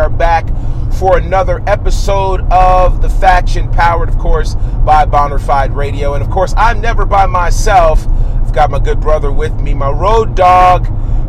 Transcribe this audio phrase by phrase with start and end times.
[0.00, 0.46] are back
[0.94, 4.54] for another episode of The Faction, powered, of course,
[4.84, 6.14] by Bonafide Radio.
[6.14, 8.06] And of course, I'm never by myself.
[8.08, 10.86] I've got my good brother with me, my road dog,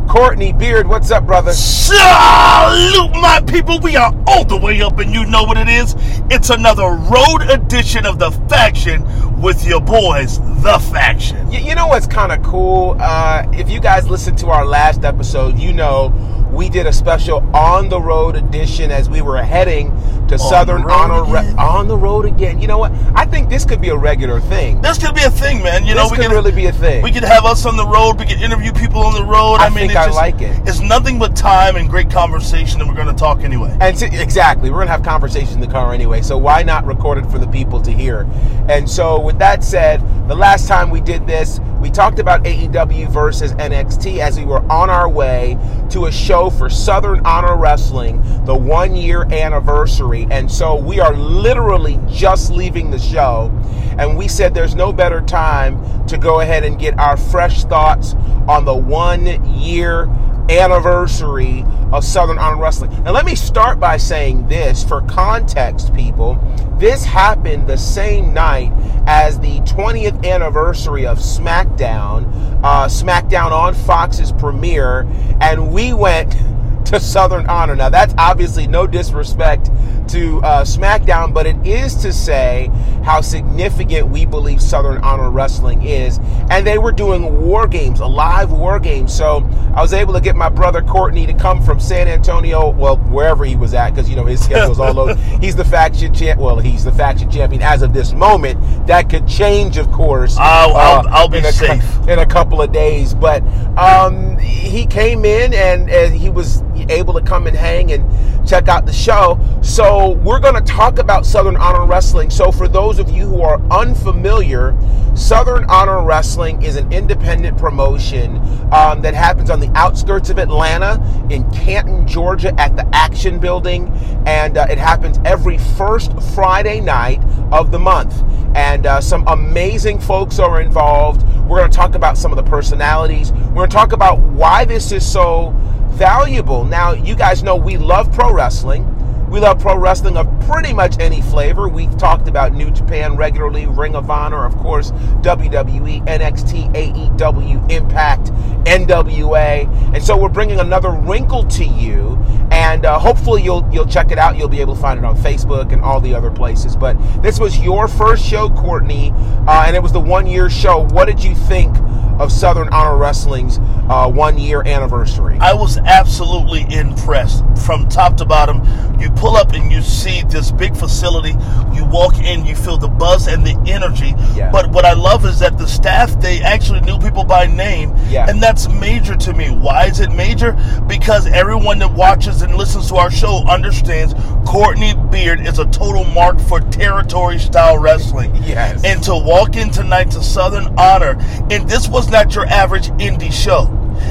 [0.08, 0.88] Courtney Beard.
[0.88, 1.52] What's up, brother?
[1.52, 3.78] Salute, my people.
[3.80, 5.94] We are all the way up, and you know what it is.
[6.30, 9.04] It's another road edition of The Faction
[9.40, 11.46] with your boys, The Faction.
[11.48, 12.96] Y- You know what's kind of cool?
[12.98, 16.08] Uh, if you guys listened to our last episode, you know
[16.52, 19.90] we did a special on the road edition as we were heading
[20.28, 22.60] to Southern Honor Re- on the road again.
[22.60, 22.92] You know what?
[23.14, 24.80] I think this could be a regular thing.
[24.82, 25.84] This could be a thing, man.
[25.86, 27.02] You know, this we could can really be a thing.
[27.02, 28.18] We could have us on the road.
[28.18, 29.56] We could interview people on the road.
[29.56, 30.68] I I, mean, think it's I just, like it.
[30.68, 33.76] It's nothing but time and great conversation, and we're going to talk anyway.
[33.80, 36.20] And to, exactly, we're gonna have conversation in the car anyway.
[36.20, 38.26] So why not record it for the people to hear?
[38.68, 43.10] And so, with that said, the last time we did this, we talked about AEW
[43.10, 45.58] versus NXT as we were on our way
[45.90, 50.28] to a show for Southern Honor Wrestling, the one year anniversary.
[50.30, 53.50] And so we are literally just leaving the show,
[53.98, 58.14] and we said there's no better time to go ahead and get our fresh thoughts
[58.46, 59.26] on the one
[59.58, 60.08] year
[60.50, 62.90] anniversary of Southern Honor Wrestling.
[63.04, 66.38] Now, let me start by saying this for context, people.
[66.78, 68.72] This happened the same night
[69.06, 75.06] as the 20th anniversary of SmackDown, uh, SmackDown on Fox's premiere,
[75.40, 76.32] and we went
[76.86, 77.76] to Southern Honor.
[77.76, 79.70] Now, that's obviously no disrespect
[80.08, 82.70] to uh, SmackDown, but it is to say
[83.02, 86.18] how significant we believe Southern Honor Wrestling is.
[86.50, 89.08] And they were doing war games, a live war game.
[89.08, 89.38] So
[89.74, 93.44] I was able to get my brother Courtney to come from San Antonio, well, wherever
[93.44, 95.14] he was at, because you know his schedule's all over.
[95.40, 96.38] He's the faction champ.
[96.40, 98.58] Well, he's the faction champion as of this moment.
[98.86, 100.36] That could change, of course.
[100.38, 102.08] I'll- I'll- I'll be in a safe.
[102.08, 103.12] in a couple of days.
[103.14, 103.42] But
[103.76, 108.04] um, he came in and, and he was able to come and hang and
[108.46, 109.38] check out the show.
[109.62, 112.30] So we're going to talk about Southern Honor Wrestling.
[112.30, 114.76] So for those of you who are unfamiliar,
[115.14, 118.36] Southern Honor Wrestling is an independent promotion
[118.72, 123.88] um, that happens on the outskirts of Atlanta in Canton, Georgia, at the Action Building,
[124.26, 127.22] and uh, it happens every first Friday night
[127.52, 128.22] of the month.
[128.54, 131.22] And uh, some amazing folks are involved.
[131.46, 133.32] We're going to talk about some of the personalities.
[133.32, 135.54] We're going to talk about why this is so
[135.92, 136.64] valuable.
[136.64, 138.88] Now, you guys know we love pro wrestling.
[139.30, 141.66] We love pro wrestling of pretty much any flavor.
[141.66, 144.90] We've talked about New Japan regularly, Ring of Honor, of course,
[145.22, 148.24] WWE, NXT, AEW, Impact,
[148.64, 152.18] NWA, and so we're bringing another wrinkle to you.
[152.50, 154.36] And uh, hopefully you'll you'll check it out.
[154.36, 156.76] You'll be able to find it on Facebook and all the other places.
[156.76, 159.12] But this was your first show, Courtney,
[159.46, 160.86] uh, and it was the one year show.
[160.90, 161.74] What did you think
[162.20, 163.58] of Southern Honor Wrestling's
[163.88, 165.36] uh, one year anniversary?
[165.40, 168.62] I was absolutely impressed from top to bottom.
[169.00, 171.30] You pull up and you see this big facility.
[171.74, 174.14] You walk in, you feel the buzz and the energy.
[174.34, 174.50] Yeah.
[174.52, 178.28] But what I love is that the staff they actually knew people by name, Yeah.
[178.28, 179.50] and that's major to me.
[179.50, 180.52] Why is it major?
[180.86, 184.14] Because everyone that watches and listens to our show understands
[184.46, 188.34] Courtney Beard is a total mark for territory style wrestling.
[188.44, 188.84] Yes.
[188.84, 191.16] And to walk in tonight to Southern Honor,
[191.50, 193.68] and this was not your average indie show.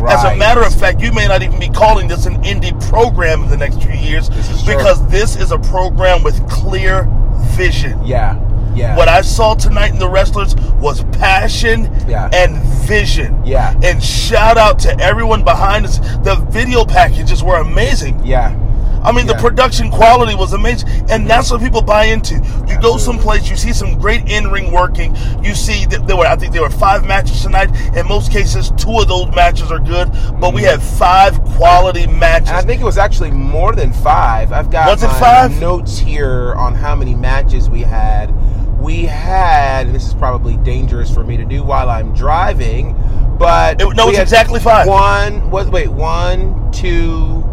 [0.07, 3.43] As a matter of fact, you may not even be calling this an indie program
[3.43, 4.77] in the next few years This is true.
[4.77, 7.07] because this is a program with clear
[7.55, 8.03] vision.
[8.05, 8.39] yeah,
[8.73, 8.95] yeah.
[8.95, 12.29] What I saw tonight in the wrestlers was passion Yeah.
[12.33, 12.57] and
[12.87, 13.41] vision.
[13.45, 13.73] Yeah.
[13.83, 15.99] And shout out to everyone behind us.
[16.23, 18.23] The video packages were amazing.
[18.25, 18.55] yeah.
[19.03, 19.33] I mean, Yeah.
[19.33, 22.35] the production quality was amazing, and that's what people buy into.
[22.67, 25.15] You go someplace, you see some great in-ring working.
[25.41, 27.69] You see that there were, I think, there were five matches tonight.
[27.95, 32.49] In most cases, two of those matches are good, but we had five quality matches.
[32.49, 34.51] And I think it was actually more than five.
[34.53, 35.59] I've got Was it five?
[35.59, 38.31] notes here on how many matches we had.
[38.79, 42.95] We had, and this is probably dangerous for me to do while I'm driving,
[43.37, 44.87] but It- no, it's exactly five.
[44.87, 47.43] One, what, wait, one, two,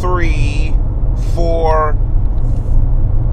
[0.00, 0.74] three,
[1.34, 1.96] four.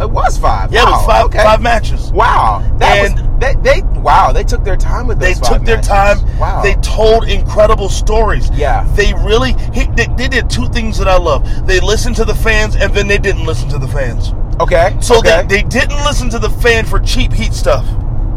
[0.01, 0.71] It was five.
[0.71, 1.43] yeah, it was five, okay.
[1.43, 2.09] five matches.
[2.13, 3.81] Wow, that And- was they, they.
[3.99, 5.89] Wow, they took their time with They those took five their matches.
[6.23, 6.37] time.
[6.39, 8.49] Wow, They told incredible stories.
[8.51, 8.85] Yeah.
[8.95, 11.45] They really he, they, they did two things that I love.
[11.67, 14.33] They listened to the fans and then they didn't listen to the fans.
[14.61, 14.95] okay.
[15.01, 15.45] So okay.
[15.47, 17.85] they, they didn't listen to the fan for cheap heat stuff.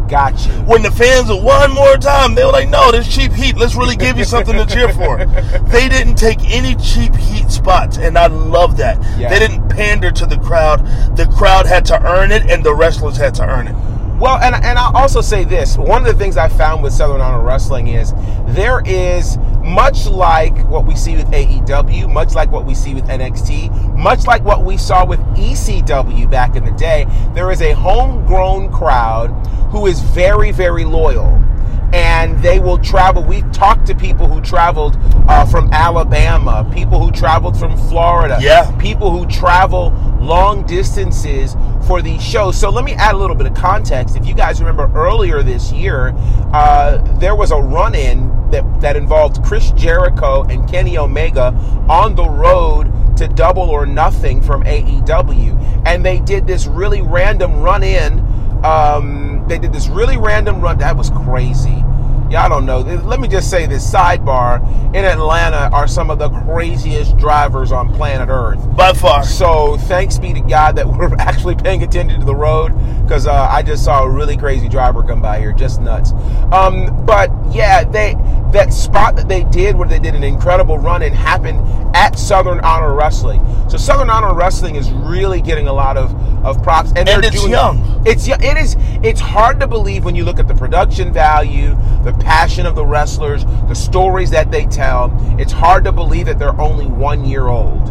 [0.08, 0.52] Got you.
[0.62, 3.56] When the fans one more time, they were like, "No, this cheap heat.
[3.56, 5.18] Let's really give you something to cheer for."
[5.72, 8.98] They didn't take any cheap heat spots, and I love that.
[9.18, 9.30] Yeah.
[9.30, 10.84] They didn't pander to the crowd.
[11.16, 13.74] The crowd had to earn it, and the wrestlers had to earn it.
[14.18, 17.20] Well, and and I'll also say this: one of the things I found with Southern
[17.20, 18.12] Honor Wrestling is
[18.46, 23.04] there is much like what we see with AEW, much like what we see with
[23.04, 27.72] NXT, much like what we saw with ECW back in the day, there is a
[27.72, 29.28] homegrown crowd
[29.70, 31.38] who is very, very loyal.
[31.94, 33.22] And they will travel.
[33.22, 34.96] We've talked to people who traveled
[35.28, 38.70] uh, from Alabama, people who traveled from Florida, Yeah.
[38.78, 41.54] people who travel long distances
[41.86, 42.58] for these shows.
[42.58, 44.16] So let me add a little bit of context.
[44.16, 46.14] If you guys remember earlier this year,
[46.54, 51.48] uh, there was a run in that, that involved Chris Jericho and Kenny Omega
[51.88, 55.82] on the road to double or nothing from AEW.
[55.86, 58.20] And they did this really random run in.
[58.64, 60.78] Um, they did this really random run.
[60.78, 61.84] That was crazy.
[62.32, 62.78] Yeah, I don't know.
[62.78, 64.64] Let me just say this sidebar
[64.94, 68.74] in Atlanta are some of the craziest drivers on planet Earth.
[68.74, 69.22] By far.
[69.22, 72.70] So thanks be to God that we're actually paying attention to the road
[73.02, 76.12] because uh, I just saw a really crazy driver come by here, just nuts.
[76.52, 78.14] Um, but yeah, they
[78.52, 81.60] that spot that they did where they did an incredible run and happened
[81.96, 83.40] at Southern Honor Wrestling.
[83.68, 86.14] So Southern Honor Wrestling is really getting a lot of,
[86.44, 88.02] of props, and, they're And it's doing young.
[88.06, 91.70] It's it is it's hard to believe when you look at the production value,
[92.04, 95.10] the passion of the wrestlers, the stories that they tell.
[95.38, 97.90] It's hard to believe that they're only one year old.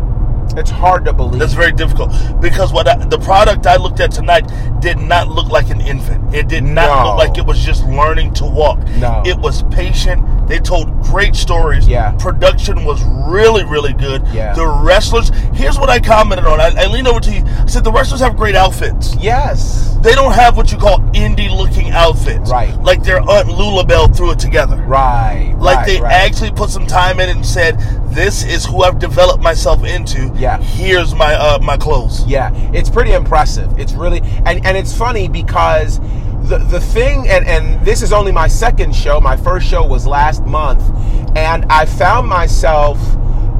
[0.57, 1.39] It's hard to believe.
[1.39, 2.11] That's very difficult
[2.41, 4.41] because what I, the product I looked at tonight
[4.81, 6.35] did not look like an infant.
[6.35, 7.09] It did not No.
[7.09, 8.79] look like it was just learning to walk.
[8.97, 9.23] No.
[9.25, 10.21] It was patient.
[10.51, 11.87] They told great stories.
[11.87, 12.11] Yeah.
[12.17, 14.21] Production was really, really good.
[14.33, 14.53] Yeah.
[14.53, 15.29] The wrestlers.
[15.53, 16.59] Here's what I commented on.
[16.59, 17.41] I, I leaned over to you.
[17.45, 19.15] I said the wrestlers have great outfits.
[19.15, 19.97] yes.
[20.01, 22.51] They don't have what you call indie looking outfits.
[22.51, 22.75] Right.
[22.81, 24.75] Like their aunt Lulabelle threw it together.
[24.75, 25.55] Right.
[25.57, 26.11] Like right, they right.
[26.11, 30.33] actually put some time in and said, "This is who I've developed myself into.
[30.35, 30.57] Yeah.
[30.57, 33.77] Here's my uh, my clothes." Yeah, it's pretty impressive.
[33.79, 35.99] It's really and and it's funny because
[36.51, 39.21] the the thing and and this is only my second show.
[39.21, 40.83] My first show was last month,
[41.37, 42.99] and I found myself.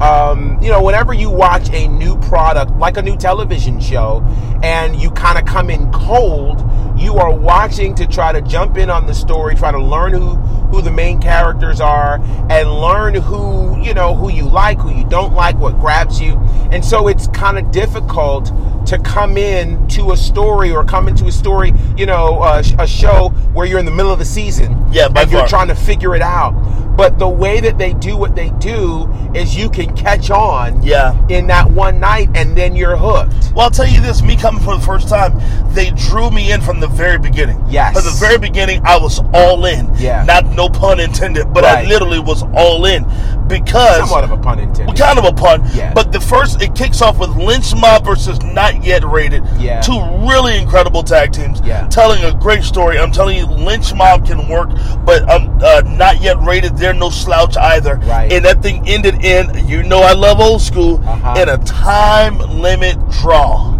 [0.02, 4.20] Um, you know, whenever you watch a new product, like a new television show,
[4.64, 6.58] and you kind of come in cold,
[6.98, 10.34] you are watching to try to jump in on the story, try to learn who
[10.72, 15.04] who the main characters are, and learn who you know who you like, who you
[15.08, 16.32] don't like, what grabs you,
[16.72, 18.50] and so it's kind of difficult
[18.92, 22.86] to come in to a story or come into a story, you know, uh, a
[22.86, 25.48] show where you're in the middle of the season, Yeah, and you're far.
[25.48, 26.52] trying to figure it out.
[26.94, 31.14] But the way that they do what they do is you can catch on Yeah.
[31.30, 33.52] in that one night, and then you're hooked.
[33.54, 35.40] Well, I'll tell you this: me coming for the first time,
[35.72, 37.64] they drew me in from the very beginning.
[37.66, 37.94] Yes.
[37.94, 39.90] From the very beginning, I was all in.
[39.96, 40.22] Yeah.
[40.24, 43.04] Not no pun intended, but I literally was all in
[43.48, 44.96] because Somewhat of a pun intended.
[44.98, 45.62] kind of a pun.
[45.74, 45.92] Yeah.
[45.92, 49.44] But the first, it kicks off with Lynch Mob versus Not Yet Rated.
[49.58, 49.80] Yeah.
[49.80, 51.60] Two really incredible tag teams.
[51.64, 51.86] Yeah.
[51.88, 52.98] Telling a great story.
[52.98, 54.70] I'm telling you, Lynch Mob can work,
[55.04, 57.96] but um, uh, Not Yet Rated, they're no slouch either.
[57.96, 58.32] Right.
[58.32, 61.40] And that thing ended in, you know, I love old school, Uh-huh.
[61.40, 63.70] in a time limit draw.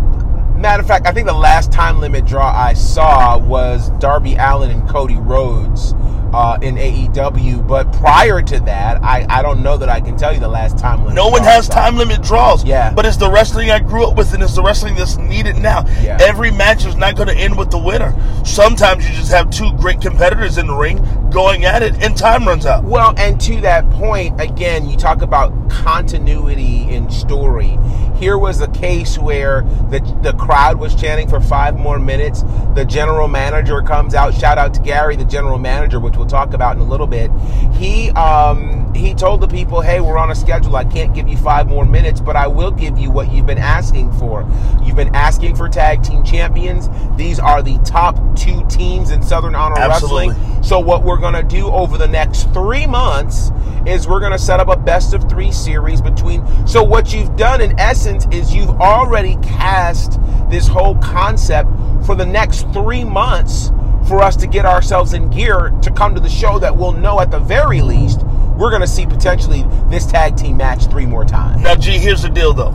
[0.56, 4.70] Matter of fact, I think the last time limit draw I saw was Darby Allin
[4.70, 5.92] and Cody Rhodes
[6.32, 7.66] uh, in AEW.
[7.66, 10.78] But prior to that, I, I don't know that I can tell you the last
[10.78, 11.14] time limit.
[11.14, 12.64] No one has time limit draws.
[12.64, 12.92] Yeah.
[12.92, 15.84] But it's the wrestling I grew up with, and it's the wrestling that's needed now.
[16.02, 16.18] Yeah.
[16.20, 18.14] Every match is not going to end with the winner.
[18.44, 22.46] Sometimes you just have two great competitors in the ring going at it, and time
[22.46, 22.84] runs out.
[22.84, 27.78] Well, and to that point, again, you talk about continuity in story.
[28.16, 32.44] Here was a case where the the crowd was chanting for five more minutes.
[32.74, 34.34] The general manager comes out.
[34.34, 37.30] Shout out to Gary, the general manager, which we'll talk about in a little bit.
[37.72, 40.76] He um, he told the people, "Hey, we're on a schedule.
[40.76, 43.58] I can't give you five more minutes, but I will give you what you've been
[43.58, 44.48] asking for.
[44.84, 46.88] You've been asking for tag team champions.
[47.16, 50.28] These are the top two teams in Southern Honor Absolutely.
[50.28, 50.62] Wrestling.
[50.62, 53.50] So what we're going to do over the next three months
[53.84, 56.46] is we're going to set up a best of three series between.
[56.68, 61.68] So what you've done in essence is you've already cast this whole concept
[62.06, 63.72] for the next three months
[64.06, 67.20] for us to get ourselves in gear to come to the show that we'll know
[67.20, 68.22] at the very least
[68.56, 71.62] we're going to see potentially this tag team match three more times.
[71.62, 72.72] Now, G, here's the deal, though.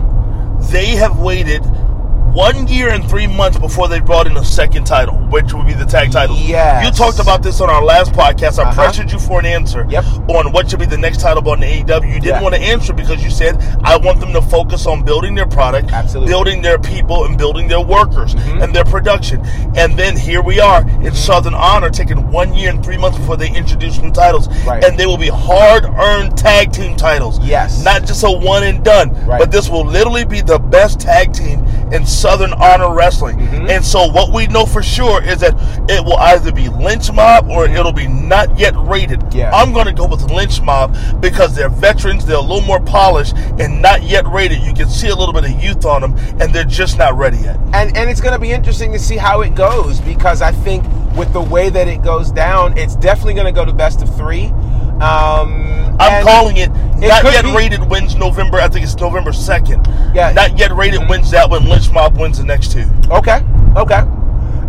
[0.72, 1.64] They have waited
[2.38, 5.74] one year and three months before they brought in a second title, which would be
[5.74, 6.36] the tag title.
[6.38, 6.86] Yes.
[6.86, 8.60] You talked about this on our last podcast.
[8.60, 8.74] I Uh-huh.
[8.76, 10.06] pressured you for an answer Yep.
[10.28, 12.06] on what should be the next title on the AEW.
[12.14, 12.42] You didn't Yeah.
[12.44, 15.92] want to answer because you said, I want them to focus on building their product,
[15.92, 16.32] Absolutely.
[16.32, 18.62] building their people, and building their workers Mhm.
[18.62, 19.42] and their production.
[19.76, 23.38] And then here we are in Southern Honor, taking one year and three months before
[23.38, 24.48] they introduce new titles.
[24.64, 24.84] Right.
[24.84, 27.40] And they will be hard earned tag team titles.
[27.42, 27.84] Yes.
[27.84, 29.10] Not just a one and done.
[29.26, 29.40] Right.
[29.40, 33.38] But this will literally be the best tag team in Southern Honor Wrestling.
[33.38, 33.70] Mm-hmm.
[33.70, 35.56] And so what we know for sure is that
[35.90, 39.22] it will either be Lynch Mob or it'll be not yet rated.
[39.34, 39.52] Yeah.
[39.52, 43.36] I'm going to go with Lynch Mob because they're veterans, they're a little more polished,
[43.60, 44.60] and not yet rated.
[44.60, 47.38] You can see a little bit of youth on them, and they're just not ready
[47.38, 47.58] yet.
[47.74, 50.86] and and it's going to be interesting to see how it goes because I think
[51.16, 54.16] with the way that it goes down, it's definitely going to go to best of
[54.16, 54.46] three.
[54.98, 58.58] Um, I'm calling it not yet be- rated wins November.
[58.58, 60.16] I think it's November 2nd.
[60.16, 60.32] Yeah.
[60.32, 61.68] Not yet rated wins that one.
[61.68, 62.86] Lynch Mob wins the next two.
[63.10, 63.42] Okay,
[63.76, 64.04] okay.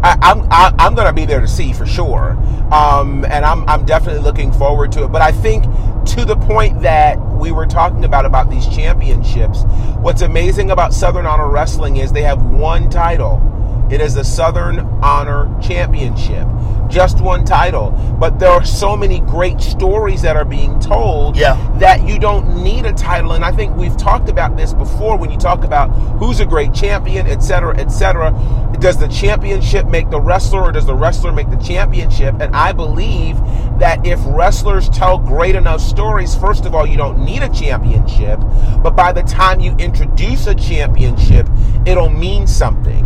[0.00, 2.32] I, I'm I, I'm going to be there to see for sure,
[2.72, 5.08] um, and I'm I'm definitely looking forward to it.
[5.08, 5.64] But I think
[6.08, 9.64] to the point that we were talking about about these championships,
[9.96, 13.42] what's amazing about Southern Honor Wrestling is they have one title.
[13.90, 16.46] It is the Southern Honor Championship,
[16.88, 17.90] just one title.
[18.18, 21.56] But there are so many great stories that are being told Yeah.
[21.78, 23.32] that you don't need a title.
[23.32, 26.72] And I think we've talked about this before when you talk about who's a great
[26.72, 28.34] champion, et cetera, et cetera.
[28.80, 32.34] Does the championship make the wrestler or does the wrestler make the championship?
[32.40, 33.36] And I believe
[33.78, 38.40] that if wrestlers tell great enough stories, first of all, you don't need a championship.
[38.82, 41.48] But by the time you introduce a championship,
[41.86, 43.04] it'll mean something.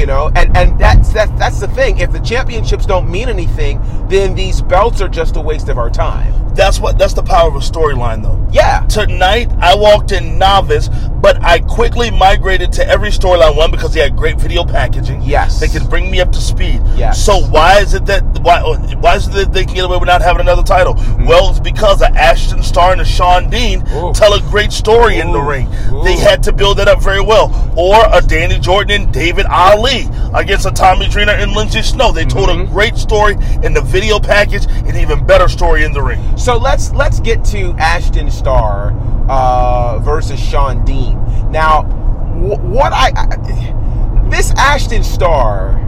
[0.00, 1.98] You know, and, and that's that's that's the thing.
[1.98, 5.90] If the championships don't mean anything, then these belts are just a waste of our
[5.90, 6.54] time.
[6.54, 6.96] That's what.
[6.96, 8.48] That's the power of a storyline, though.
[8.50, 8.86] Yeah.
[8.86, 10.88] Tonight, I walked in novice,
[11.20, 13.56] but I quickly migrated to every storyline.
[13.56, 15.22] One because they had great video packaging.
[15.22, 15.60] Yes.
[15.60, 16.80] they can bring me up to speed.
[16.96, 17.22] Yes.
[17.24, 18.60] So why is it that why
[19.00, 20.94] why is it that they can get away with not having another title?
[21.26, 23.96] Well, it's because of Ashton Starr and a Sean Dean Mm-hmm.
[23.96, 24.12] Ooh.
[24.12, 25.66] tell a great story in the ring.
[25.92, 26.02] Ooh.
[26.04, 27.50] They had to build that up very well.
[27.76, 32.12] Or a Danny Jordan and David Ali against a Tommy Dreamer and Lindsay Snow.
[32.12, 32.72] They told a Mm-hmm.
[32.72, 36.20] great story in the video package, and even better story in the ring.
[36.36, 38.90] So let's let's get to Ashton Starr
[39.30, 41.14] uh, versus Sean Dean.
[41.50, 45.78] Now, wh- what I, I this Ashton Starr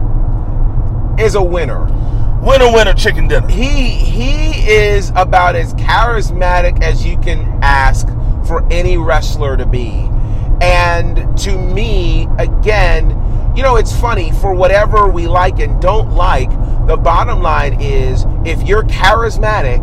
[1.19, 1.85] is a winner.
[2.41, 3.47] Winner, winner, chicken dinner.
[3.47, 8.07] He he is about as charismatic as you can ask
[8.45, 10.09] for any wrestler to be.
[10.61, 13.09] And to me, again,
[13.55, 16.49] you know, it's funny for whatever we like and don't like,
[16.87, 19.81] the bottom line is if you're charismatic,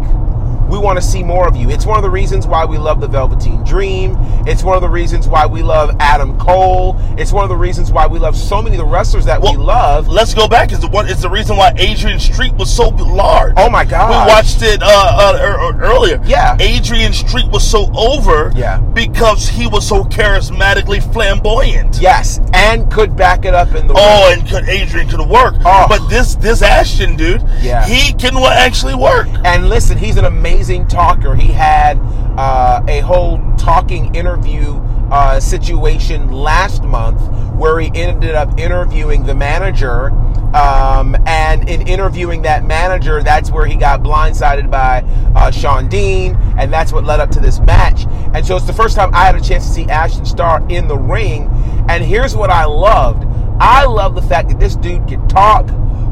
[0.70, 1.68] we want to see more of you.
[1.70, 4.14] It's one of the reasons why we love the Velveteen Dream.
[4.46, 6.96] It's one of the reasons why we love Adam Cole.
[7.18, 9.56] It's one of the reasons why we love so many of the wrestlers that we
[9.56, 10.08] love.
[10.08, 10.72] Let's go back.
[10.72, 11.08] Is the one?
[11.08, 13.54] It's the reason why Adrian Street was so large.
[13.56, 14.10] Oh my God.
[14.10, 16.20] We watched it uh, uh, er- er- earlier.
[16.24, 16.56] Yeah.
[16.60, 18.52] Adrian Street was so over.
[18.54, 18.78] Yeah.
[18.94, 21.98] Because he was so charismatically flamboyant.
[22.00, 24.40] Yes, and could back it up in the Oh, ring.
[24.40, 25.54] and could Adrian could work.
[25.64, 25.86] Oh.
[25.88, 27.84] But this this Ashton dude, Yeah.
[27.86, 29.26] he can actually work.
[29.44, 31.34] And listen, he's an amazing talker.
[31.34, 31.98] He had
[32.36, 34.74] uh, a whole talking interview
[35.10, 37.20] uh, situation last month
[37.56, 40.10] where he ended up interviewing the manager.
[40.54, 45.02] Um, and in interviewing that manager, that's where he got blindsided by
[45.36, 48.06] uh, Sean Dean, and that's what led up to this match.
[48.34, 50.88] And so it's the first time I had a chance to see Ashton Starr in
[50.88, 51.48] the ring.
[51.88, 53.24] And here's what I loved
[53.60, 55.68] I love the fact that this dude can talk,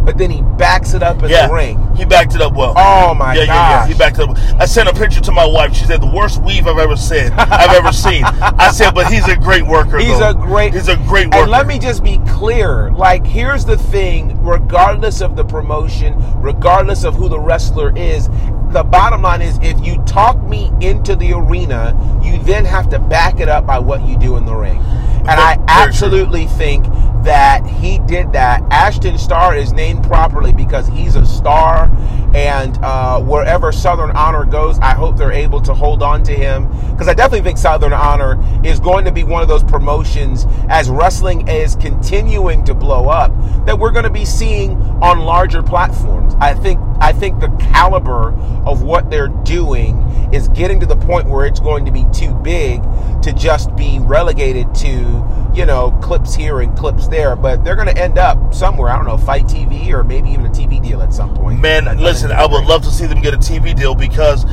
[0.08, 1.48] but then he backs it up in Yeah.
[1.48, 1.94] the ring.
[1.94, 2.72] He backed it up well.
[2.78, 3.36] Oh my god.
[3.36, 3.80] yeah, yeah, yeah.
[3.80, 3.88] gosh.
[3.90, 4.38] He backed it up.
[4.58, 5.74] I sent a picture to my wife.
[5.74, 7.30] She said the worst weave I've ever seen.
[7.36, 8.24] I've ever seen.
[8.24, 9.98] I said, but he's a great worker.
[9.98, 10.30] He's though.
[10.30, 10.72] a great.
[10.72, 11.42] He's a great worker.
[11.42, 12.90] And let me just be clear.
[12.92, 18.30] Like, here's the thing: regardless of the promotion, regardless of who the wrestler is,
[18.72, 22.98] the bottom line is, if you talk me into the arena, you then have to
[22.98, 24.80] back it up by what you do in the ring.
[25.28, 26.86] And I absolutely think
[27.24, 28.62] that he did that.
[28.70, 31.90] Ashton Starr is named properly because he's a star,
[32.34, 36.68] and uh, wherever Southern Honor goes, I hope they're able to hold on to him
[36.90, 40.90] because I definitely think Southern Honor is going to be one of those promotions as
[40.90, 43.32] wrestling is continuing to blow up
[43.66, 44.72] that we're going to be seeing
[45.02, 46.34] on larger platforms.
[46.40, 48.32] I think I think the caliber
[48.66, 50.00] of what they're doing
[50.32, 52.82] is getting to the point where it's going to be too big
[53.22, 57.34] to just be relegated to, you know, clips here and clips there.
[57.34, 58.90] But they're going to end up somewhere.
[58.90, 61.60] I don't know, FITE TV or maybe even a TV deal at some point.
[61.60, 64.44] Man, listen, I would love to see them get a TV deal because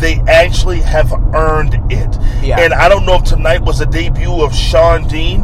[0.00, 2.18] they actually have earned it.
[2.42, 2.60] Yeah.
[2.60, 5.42] And I don't know if tonight was the debut of Sean Dean,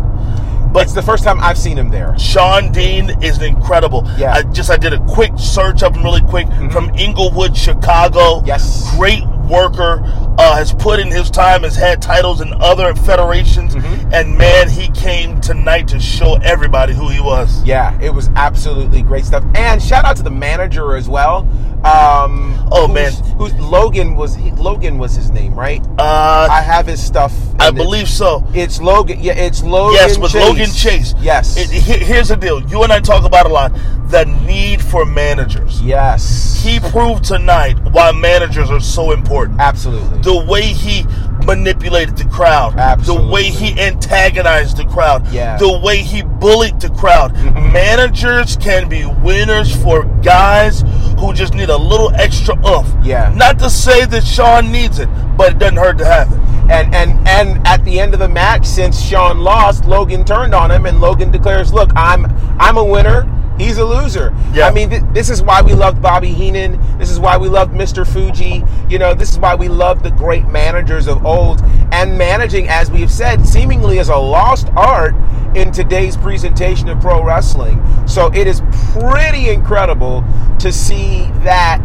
[0.72, 2.16] But it's the first time I've seen him there.
[2.18, 4.08] Sean Dean is incredible.
[4.16, 4.32] Yeah.
[4.32, 6.70] I just I did a quick search of him really quick mm-hmm.
[6.70, 8.42] from Englewood, Chicago.
[8.46, 8.88] Yes.
[8.96, 10.00] Great worker.
[10.38, 13.74] Uh, has put in his time, has had titles in other federations,
[14.12, 17.62] and man, he came tonight to show everybody who he was.
[17.64, 19.44] Yeah, it was absolutely great stuff.
[19.54, 21.46] And shout out to the manager as well.
[21.84, 23.32] Um, Oh, who's- man.
[23.36, 25.82] who's Logan was he, Logan was his name, right?
[25.98, 27.32] Uh, I have his stuff.
[27.58, 28.44] I believe so.
[28.54, 29.18] it's Logan.
[29.20, 29.94] Yeah, it's Logan.
[29.94, 30.46] Yes, with Chase.
[30.48, 31.14] Logan Chase.
[31.20, 31.56] Yes.
[31.56, 32.60] It- he- here's the deal.
[32.68, 33.72] You and I talk about a lot
[34.08, 35.80] the need for managers.
[35.82, 36.60] yes.
[36.62, 39.58] He proved tonight why managers are so important.
[39.60, 40.18] absolutely.
[40.20, 41.04] The way he
[41.44, 43.26] manipulated the crowd, Absolutely.
[43.26, 45.56] the way he antagonized the crowd, Yeah.
[45.56, 47.34] the way he bullied the crowd.
[47.34, 47.72] Mhm.
[47.72, 50.84] Managers can be winners for guys
[51.18, 52.88] who just need a little extra oomph.
[53.02, 53.30] Yeah.
[53.34, 56.38] Not to say that Sean needs it, but it doesn't hurt to have it.
[56.70, 60.70] And and and at the end of the match, since Sean lost, Logan turned on
[60.70, 63.26] him, and Logan declares, "Look, I'm I'm a winner.
[63.60, 64.66] He's a loser." Yeah.
[64.66, 66.98] I mean, th- this is why we loved Bobby Heenan.
[66.98, 68.06] This is why we loved Mr.
[68.06, 68.64] Fuji.
[68.88, 71.60] You know, this is why we love the great managers of old.
[71.92, 75.14] And managing, as we've said, seemingly is a lost art
[75.54, 77.80] in today's presentation of pro wrestling.
[78.06, 78.62] So it is
[78.98, 80.24] pretty incredible
[80.60, 81.80] to see that.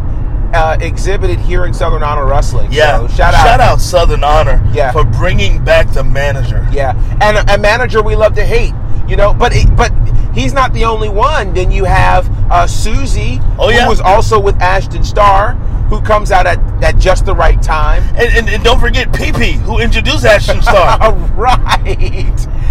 [0.54, 2.70] Uh, exhibited here in Southern Honor Wrestling.
[2.70, 3.00] Yeah.
[3.00, 4.92] So shout out Shout out Southern Honor Yeah.
[4.92, 6.66] for bringing back the manager.
[6.72, 8.72] Yeah, and a, a manager we love to hate,
[9.08, 9.34] you know.
[9.34, 9.90] But it, but
[10.36, 11.52] he's not the only one.
[11.54, 13.82] Then you have uh, Susie, Oh, yeah.
[13.84, 15.54] who was also with Ashton Starr,
[15.88, 18.02] who comes out at, at just the right time.
[18.16, 21.12] And, and, and don't forget PP, who introduced Ashton Starr.
[21.34, 21.80] right.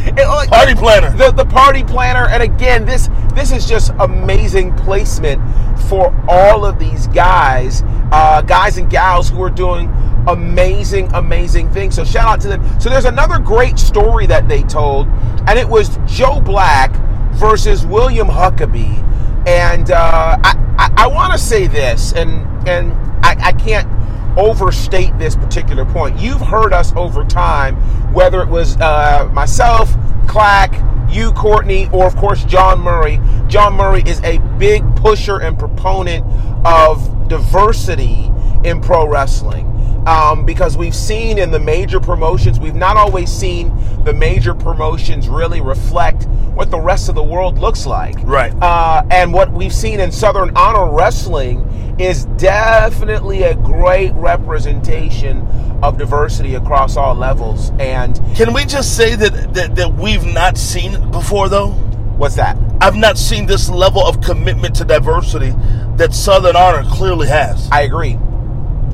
[0.07, 1.11] It- like, Party planner.
[1.17, 5.41] The, the party planner, and again, this this is just amazing placement
[5.89, 7.81] for all of these guys,
[8.11, 9.87] uh, guys and gals who are doing
[10.27, 11.95] amazing, amazing things.
[11.95, 12.79] So shout out to them.
[12.79, 15.07] So there's another great story that they told,
[15.47, 16.93] and it was Joe Black
[17.35, 19.03] versus William Huckabee,
[19.47, 22.91] and uh, I I, I want to say this, and and
[23.25, 23.89] I, I can't
[24.37, 26.19] overstate this particular point.
[26.19, 27.75] You've heard us over time,
[28.13, 29.95] whether it was uh, myself,
[30.27, 33.19] Clack, you, Courtney, or of course John Murray.
[33.47, 36.25] John Murray is a big pusher and proponent
[36.65, 38.31] of diversity
[38.63, 39.71] in pro wrestling.
[40.05, 45.27] Um, because we've seen in the major promotions, we've not always seen the major promotions
[45.27, 48.15] really reflect what the rest of the world looks like.
[48.23, 48.53] Right.
[48.61, 51.67] Uh, and what we've seen in Southern Honor Wrestling
[51.99, 55.41] is definitely a great representation
[55.81, 57.71] of diversity across all levels.
[57.79, 61.71] And Can we just say that, that, that we've not seen it before, though?
[62.17, 62.57] what's that?
[62.81, 65.53] I've not seen this level of commitment to diversity
[65.97, 67.69] that Southern Honor clearly has.
[67.71, 68.17] I agree.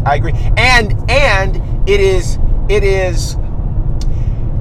[0.05, 0.33] I agree.
[0.57, 2.37] And and it is
[2.69, 3.35] it is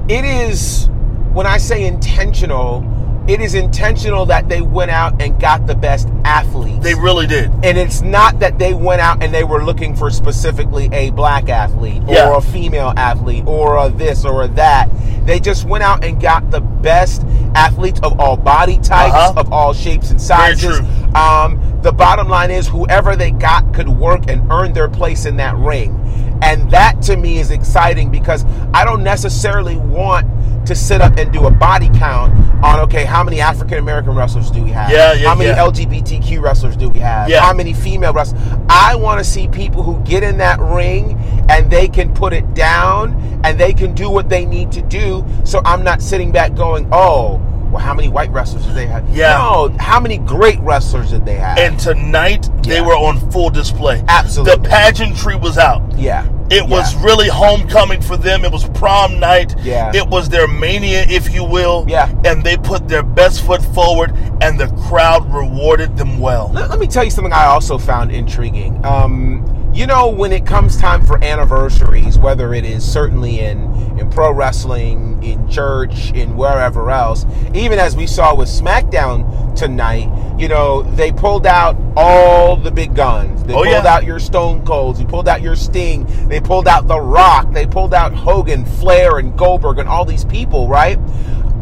[0.09, 0.87] it is
[1.33, 2.83] when I say intentional,
[3.27, 6.83] it is intentional that they went out and got the best athletes.
[6.83, 7.49] They really did.
[7.63, 11.47] and it's not that they went out and they were looking for specifically a black
[11.49, 12.37] athlete or Yeah.
[12.37, 14.89] a female athlete or a this or a that.
[15.25, 17.23] They just went out and got the best
[17.55, 19.33] athletes of all body types, Uh-huh.
[19.39, 20.79] of all shapes and Very sizes.
[20.79, 20.87] true.
[21.15, 25.37] Um, the bottom line is whoever they got could work and earn their place in
[25.37, 25.97] that ring.
[26.43, 30.27] And that to me is exciting because I don't necessarily want
[30.65, 34.51] to sit up and do a body count on okay, how many African American wrestlers
[34.51, 34.91] do we have?
[34.91, 35.57] Yeah, yeah, How many yeah.
[35.57, 37.29] LGBTQ wrestlers do we have?
[37.29, 37.41] Yeah.
[37.41, 38.41] How many female wrestlers?
[38.69, 41.17] I want to see people who get in that ring
[41.49, 45.25] and they can put it down and they can do what they need to do.
[45.43, 47.39] So I'm not sitting back going, oh,
[47.71, 49.09] well, how many white wrestlers did they have?
[49.09, 49.37] Yeah.
[49.37, 51.57] No, how many great wrestlers did they have?
[51.57, 54.03] And tonight, they were on full display.
[54.07, 54.55] Absolutely.
[54.63, 55.81] The pageantry was out.
[55.97, 56.27] yeah.
[56.53, 58.43] It was really homecoming for them.
[58.43, 59.55] It was prom night.
[59.61, 59.89] Yeah.
[59.95, 61.85] It was their mania, if you will.
[61.87, 62.13] Yeah.
[62.25, 66.51] And they put their best foot forward, and the crowd rewarded them well.
[66.53, 68.83] Let, let me tell you something I also found intriguing.
[68.85, 73.70] Um, you know, when it comes time for anniversaries, whether it is certainly in in
[74.11, 80.47] pro wrestling, in church, in wherever else, even as we saw with SmackDown tonight, you
[80.47, 83.43] know, they pulled out all the big guns.
[83.43, 83.87] They Oh, pulled yeah.
[83.87, 84.99] out your Stone Colds.
[84.99, 86.05] They pulled out your Sting.
[86.27, 87.51] They pulled out The Rock.
[87.51, 90.97] They pulled out Hogan, Flair, and Goldberg, and all these people, right?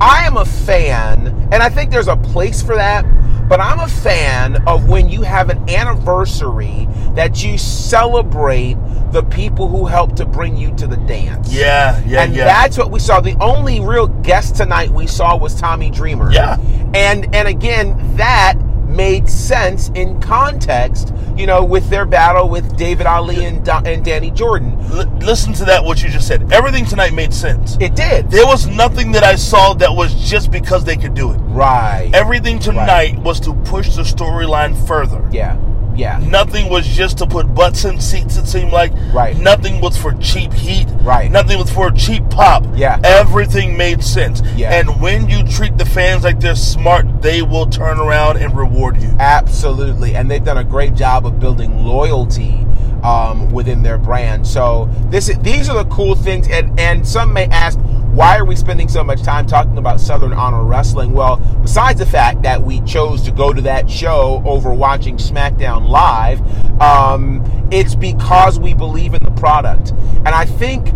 [0.01, 3.05] I am a fan, and I think there's a place for that.
[3.49, 8.77] But I'm a fan of when you have an anniversary that you celebrate
[9.11, 11.51] the people who helped to bring you to the dance.
[11.51, 12.45] Yeah, yeah, and yeah.
[12.45, 13.19] that's what we saw.
[13.19, 16.31] The only real guest tonight we saw was Tommy Dreamer.
[16.31, 16.59] Yeah.
[16.93, 18.53] And and again, that
[18.99, 24.03] made sense in context, you know, with their battle with David Ali and, Da- and
[24.03, 24.77] Danny Jordan.
[24.91, 26.51] L- listen to that, what you just said.
[26.51, 27.77] Everything tonight made sense.
[27.79, 28.29] It did.
[28.29, 31.37] There was nothing that I saw that was just because they could do it.
[31.37, 32.11] Right.
[32.13, 35.25] Everything tonight was to push the storyline further.
[35.31, 35.55] yeah.
[35.99, 36.19] Yeah.
[36.19, 38.93] Nothing was just to put butts in seats, it seemed like.
[39.13, 39.35] Right.
[39.37, 40.87] Nothing was for cheap heat.
[41.01, 41.29] Right.
[41.29, 42.63] Nothing was for cheap pop.
[42.73, 43.01] Yeah.
[43.03, 44.41] Everything made sense.
[44.55, 44.73] Yeah.
[44.73, 49.01] And when you treat the fans like they're smart, they will turn around and reward
[49.01, 49.09] you.
[49.19, 52.65] Absolutely, and they've done a great job of building loyalty
[53.03, 54.47] um, within their brand.
[54.47, 57.77] So this, is, these are the cool things, and and some may ask,
[58.19, 61.13] why are we spending so much time talking about Southern Honor Wrestling?
[61.13, 65.87] Well, besides the fact that we chose to go to that show over watching SmackDown
[65.87, 66.41] live,
[66.81, 70.89] um, it's because we believe in the product, and I think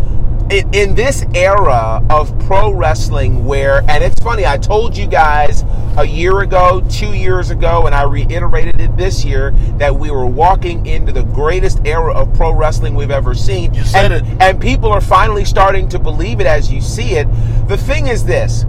[0.51, 5.63] in, in this era of pro wrestling where and it's funny i told you guys
[5.97, 10.25] a year ago two years ago and i reiterated it this year that we were
[10.25, 13.73] walking into the greatest era of pro wrestling we've ever seen.
[13.73, 14.41] You said and, it.
[14.41, 17.27] and people are finally starting to believe it as you see it.
[17.67, 18.65] The thing is this.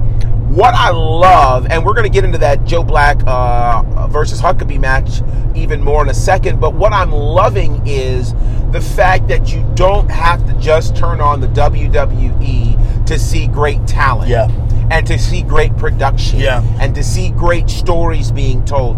[0.49, 4.79] What I love, and we're going to get into that Joe Black uh, versus Huckabee
[4.79, 5.21] match
[5.57, 8.35] even more in a second, but what I'm loving is
[8.75, 13.87] the fact that you don't have to just turn on the WWE to see great
[13.87, 14.29] talent.
[14.29, 14.49] Yeah.
[14.91, 16.41] And to see great production.
[16.41, 16.61] Yeah.
[16.81, 18.97] And to see great stories being told.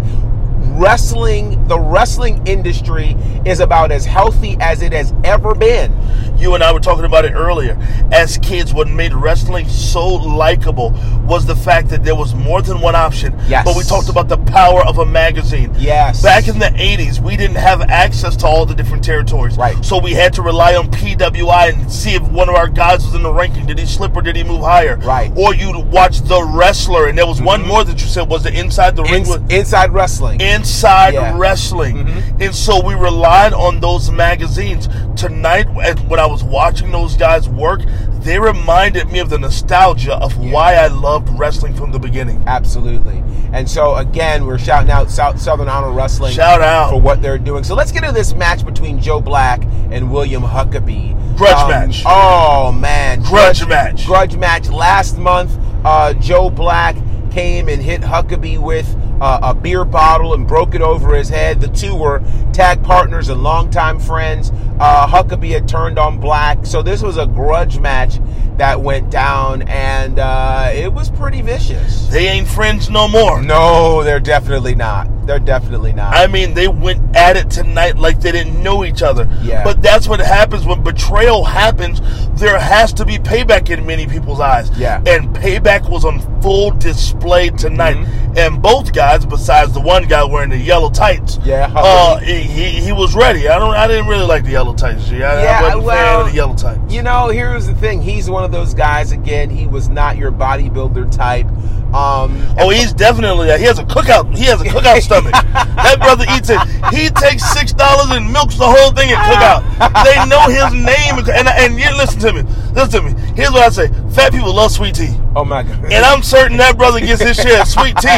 [0.77, 5.91] Wrestling, the wrestling industry is about as healthy as it has ever been.
[6.37, 7.79] You and I were talking about it earlier.
[8.13, 10.91] As kids, what made wrestling so likable
[11.25, 13.35] was the fact that there was more than one option.
[13.49, 13.65] Yes.
[13.65, 15.73] But we talked about the power of a magazine.
[15.79, 16.23] Yes.
[16.23, 19.57] Back in the 80s, we didn't have access to all the different territories.
[19.57, 19.83] Right.
[19.83, 23.15] So we had to rely on PWI and see if one of our guys was
[23.15, 23.65] in the ranking.
[23.65, 24.99] Did he slip or did he move higher?
[24.99, 25.33] Right.
[25.35, 27.69] Or you'd watch The Wrestler, and there was one mm-hmm.
[27.69, 29.27] more that you said was the Inside the Ring.
[29.27, 30.41] With- inside wrestling.
[30.41, 31.31] inside Yeah.
[31.31, 31.39] Mm-hmm.
[31.39, 32.09] wrestling.
[32.41, 34.89] And so we relied on those magazines.
[35.17, 37.83] Tonight, when I was watching those guys work,
[38.21, 42.43] they reminded me of the nostalgia of why I loved wrestling from the beginning.
[42.47, 43.23] Absolutely.
[43.53, 46.91] And so again, we're shouting out South, Southern Honor Wrestling Shout out.
[46.91, 47.63] for what they're doing.
[47.65, 51.15] So let's get into this match between Joe Black and William Huckabee.
[51.37, 52.03] Grudge match.
[52.05, 54.07] Oh man, Grudge match.
[54.07, 54.69] Grudge match.
[54.69, 56.97] Last month, uh, Joe Black
[57.31, 58.87] came and hit Huckabee with
[59.21, 61.61] uh, a beer bottle and broke it over his head.
[61.61, 64.51] The two were tag partners and longtime friends.
[64.79, 68.19] Uh, Huckabee had turned on Black, so this was a grudge match
[68.59, 72.07] that went down, and uh, it was pretty vicious.
[72.09, 73.43] They ain't friends no more.
[73.43, 75.09] No, they're definitely not.
[75.27, 76.15] They're definitely not.
[76.15, 79.29] I mean, they went at it tonight like they didn't know each other.
[79.43, 79.65] Yeah.
[79.65, 82.01] But that's what happens when betrayal happens.
[82.39, 84.71] There has to be payback in many people's eyes.
[84.79, 85.03] Yeah.
[85.07, 87.97] And payback was on full display tonight.
[87.97, 88.39] Mm-hmm.
[88.39, 92.65] And both guys, besides the one guy wearing the yellow tights, Yeah, uh, he, he
[92.81, 93.49] he was ready.
[93.49, 93.75] I don't.
[93.75, 95.09] I didn't really like the yellow tights.
[95.09, 95.23] G.
[95.23, 96.93] I, Yeah, I wasn't a fan of the yellow tights.
[96.93, 98.03] You know, here's the thing.
[98.03, 99.13] He's one of those guys.
[99.13, 101.47] Again, he was not your bodybuilder type.
[101.95, 103.47] Um, Oh, he's definitely.
[103.59, 104.35] He has a cookout.
[104.37, 105.33] He has a cookout stomach.
[105.77, 106.59] That brother eats it.
[106.93, 109.63] He takes six dollars and milks the whole thing at cookout.
[110.05, 111.23] They know his name.
[111.31, 112.43] And and you listen to me.
[112.73, 113.33] Listen to me.
[113.37, 115.15] Here's what I say: Fat people love sweet tea.
[115.37, 115.85] oh my god.
[115.85, 118.09] And I'm certain that brother gets his share of sweet tea.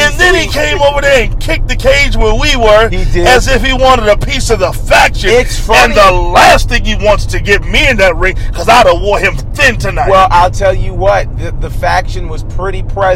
[0.00, 3.26] And then he came over there and kicked the cage where we were, He did.
[3.26, 5.30] as if he wanted a piece of the faction.
[5.30, 5.92] It's funny.
[5.92, 9.00] And the last thing he wants to get me in that ring, because I'd have
[9.00, 10.08] wore him thin tonight.
[10.08, 13.09] Well, I'll tell you what, the, the faction was pretty present.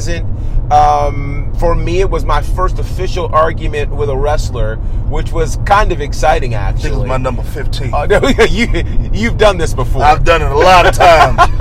[0.71, 4.77] Um, for me, it was my first official argument with a wrestler,
[5.09, 7.95] which was kind of exciting, I think it was my number 15.
[7.95, 8.67] Uh, no, you,
[9.13, 10.03] you've done this before.
[10.03, 11.39] I've done it a lot of times.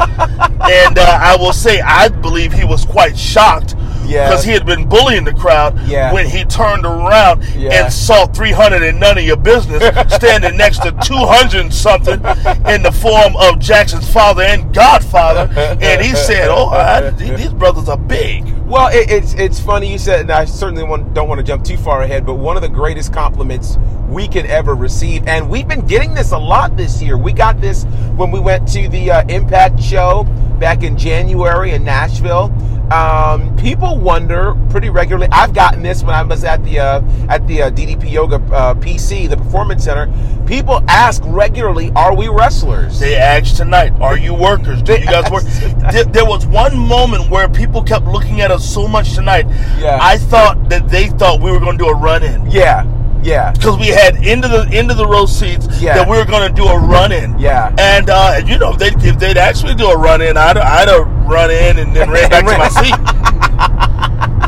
[0.72, 4.28] and uh, I will say, I believe he was quite shocked Yeah.
[4.30, 6.13] because he had been bullying the crowd Yeah.
[6.13, 7.84] when he turned around Yeah.
[7.84, 9.84] and saw 300 and none of your business
[10.16, 12.13] standing next to 200 and something
[12.68, 15.52] in the form of Jackson's father and godfather.
[15.82, 18.50] And he said, Oh, I, these brothers are big.
[18.66, 21.63] Well, it, it's it's funny you said, and I certainly want, don't want to jump
[21.63, 23.78] too far ahead, but one of the greatest compliments
[24.10, 27.18] we could ever receive, and we've been getting this a lot this year.
[27.18, 27.84] We got this
[28.16, 30.24] when we went to the uh, Impact show
[30.60, 32.48] back in January in Nashville.
[32.91, 35.28] Um, people wonder pretty regularly.
[35.32, 38.74] I've gotten this when I was at the uh, at the uh, DDP Yoga uh,
[38.76, 40.12] PC, the Performance Center.
[40.46, 44.82] People ask regularly, "Are we wrestlers?" They asked tonight, "Are you workers?
[44.82, 45.43] Do you guys work?"
[45.91, 49.48] There, there was one moment where people kept looking at us so much tonight.
[49.80, 49.98] Yeah.
[50.02, 52.84] I thought that they thought we were going to do a run in yeah,
[53.24, 55.96] yeah, because we had into the into the row seats Yeah.
[55.96, 57.38] that we were going to do a run in.
[57.40, 57.74] Yeah.
[57.80, 60.88] And uh, you know, if they if they'd actually do a run in, I'd I'd
[60.90, 62.96] have run in and then ran back to my seat.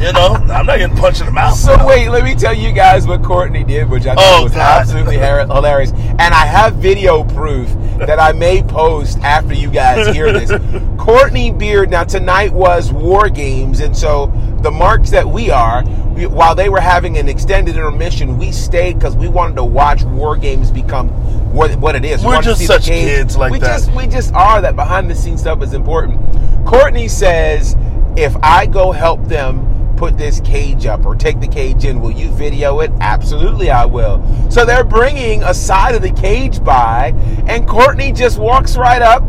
[0.01, 1.55] You know, I'm not getting punched in the mouth.
[1.57, 4.51] So wait, let me tell you guys what Courtney did, which I thought Oh, was
[4.51, 4.81] God.
[4.81, 5.91] absolutely hilarious.
[5.93, 10.51] And I have video proof that I may post after you guys hear this.
[10.99, 11.89] Courtney Beard.
[11.91, 14.27] Now tonight was War Games, and so
[14.61, 15.83] the marks that we are,
[16.15, 20.03] we, while they were having an extended intermission, we stayed because we wanted to watch
[20.03, 21.09] War Games become
[21.53, 22.21] what, what it is.
[22.21, 23.79] We We're to just such kids like we that.
[23.79, 24.61] Just, we just are.
[24.61, 26.19] That behind the scenes stuff is important.
[26.65, 27.75] Courtney says,
[28.17, 32.11] if I go help them put this cage up or take the cage in, will
[32.11, 32.91] you video it?
[32.99, 34.21] Absolutely, I will.
[34.49, 37.13] So they're bringing a side of the cage by,
[37.47, 39.23] and Courtney just walks right up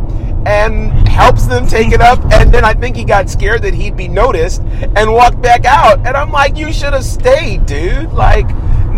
[0.47, 2.21] and helps them take it up.
[2.33, 6.07] And then I think he got scared that he'd be noticed and walked back out.
[6.07, 8.13] And I'm like, you should have stayed, dude.
[8.13, 8.49] Like,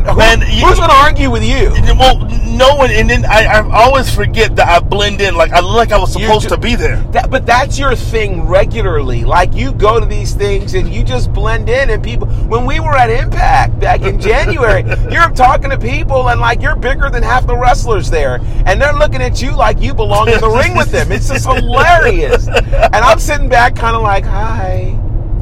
[0.05, 1.71] who- you- who's going to argue with you?
[1.99, 5.35] Well, no one, and then I, I always forget that I blend in.
[5.35, 6.97] Like I look like I was supposed do- to be there.
[7.13, 9.25] That, but that's your thing regularly.
[9.25, 12.27] Like you go to these things and you just blend in, and people.
[12.29, 16.77] When we were at Impact back in January, you're talking to people, and like you're
[16.77, 20.41] bigger than half the wrestlers there, and they're looking at you like you belong in
[20.41, 21.13] the ring with them.
[21.13, 22.47] It's just hilarious.
[22.49, 24.98] And I'm sitting back, kind of like, hi,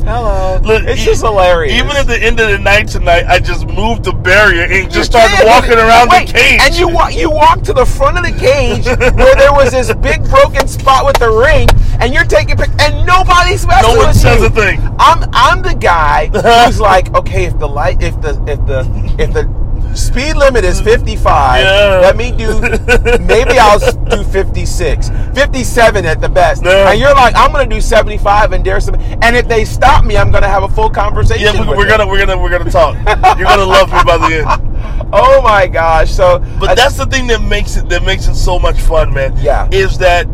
[0.06, 0.58] hello.
[0.62, 1.74] Look, it's e- just hilarious.
[1.74, 5.10] Even at the end of the night tonight, I just moved the barrier and just
[5.10, 5.46] started did.
[5.46, 6.60] walking around Wait, the cage.
[6.62, 9.92] And you walk you walk to the front of the cage where there was this
[9.96, 11.68] big broken spot with the ring,
[12.00, 14.46] and you're taking pictures, and nobody's messing No one with says you.
[14.46, 14.80] a thing.
[14.98, 16.28] I'm I'm the guy
[16.66, 18.80] who's like, okay, if the light if the if the
[19.18, 19.65] if the
[19.96, 21.98] speed limit is 55 Yeah.
[22.02, 22.60] let me do
[23.24, 26.90] maybe i'll do 56 57 at the best Yeah.
[26.90, 30.16] and you're like i'm gonna do 75 and dare some and if they stop me
[30.16, 31.66] i'm gonna have a full conversation yeah, we, them.
[31.88, 32.94] gonna we're gonna we're gonna talk.
[33.38, 35.08] You're gonna love me by the end.
[35.12, 38.34] oh my gosh so But I- that's the thing that makes it that makes it
[38.34, 39.34] so much fun, man.
[39.38, 39.68] Yeah.
[39.72, 40.26] is that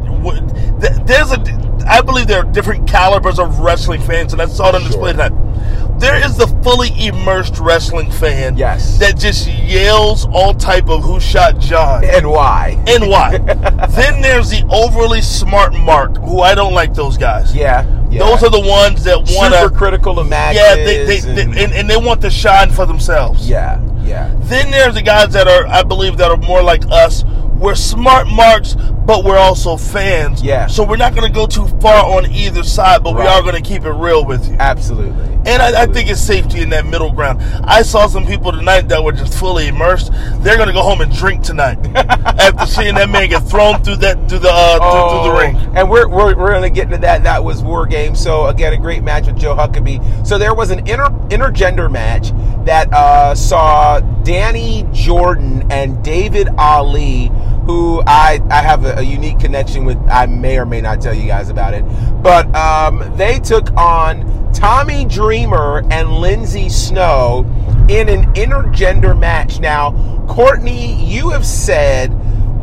[1.07, 4.77] there's a I believe there are different calibers of wrestling fans, and I saw it
[4.77, 5.29] on display Sure.
[5.29, 5.92] tonight.
[6.03, 8.99] There is the fully immersed wrestling fan, Yes.
[8.99, 13.39] that just yells all type of "Who shot John?" and why and why.
[13.91, 17.55] then there's the overly smart Mark, who I don't like those guys.
[17.55, 18.19] Yeah, yeah.
[18.19, 20.61] Those are the ones that want super critical of matches.
[20.61, 23.49] Yeah, they, they, they, and, and, and they want to shine for themselves.
[23.49, 24.35] yeah, yeah.
[24.51, 27.25] Then there's the guys that are, I believe, that are more like us.
[27.63, 30.43] We're smart marks, but we're also fans.
[30.43, 30.67] Yeah.
[30.67, 33.55] So we're not going to go too far on either side, but we are going
[33.55, 34.57] to keep it real with you.
[34.59, 35.33] Absolutely.
[35.45, 37.41] And I, I think it's safety in that middle ground.
[37.65, 40.11] I saw some people tonight that were just fully immersed.
[40.43, 43.97] They're going to go home and drink tonight after seeing that man get thrown through
[43.97, 45.57] that through the uh, through, through the ring.
[45.57, 47.23] Oh, And we're, we're, we're going to get into that.
[47.23, 48.17] That was War Game.
[48.17, 50.27] So, again, a great match with Joe Huckabee.
[50.27, 52.33] So, there was an inter, intergender match
[52.65, 57.31] that uh, saw Danny Jordan and David Ali,
[57.67, 59.99] who I, I have a, a unique connection with.
[60.09, 61.83] I may or may not tell you guys about it.
[62.23, 67.45] But um, they took on Tommy Dreamer and Lindsay Snow
[67.89, 69.61] in an intergender match.
[69.61, 69.93] Now,
[70.29, 72.13] Courtney, you have said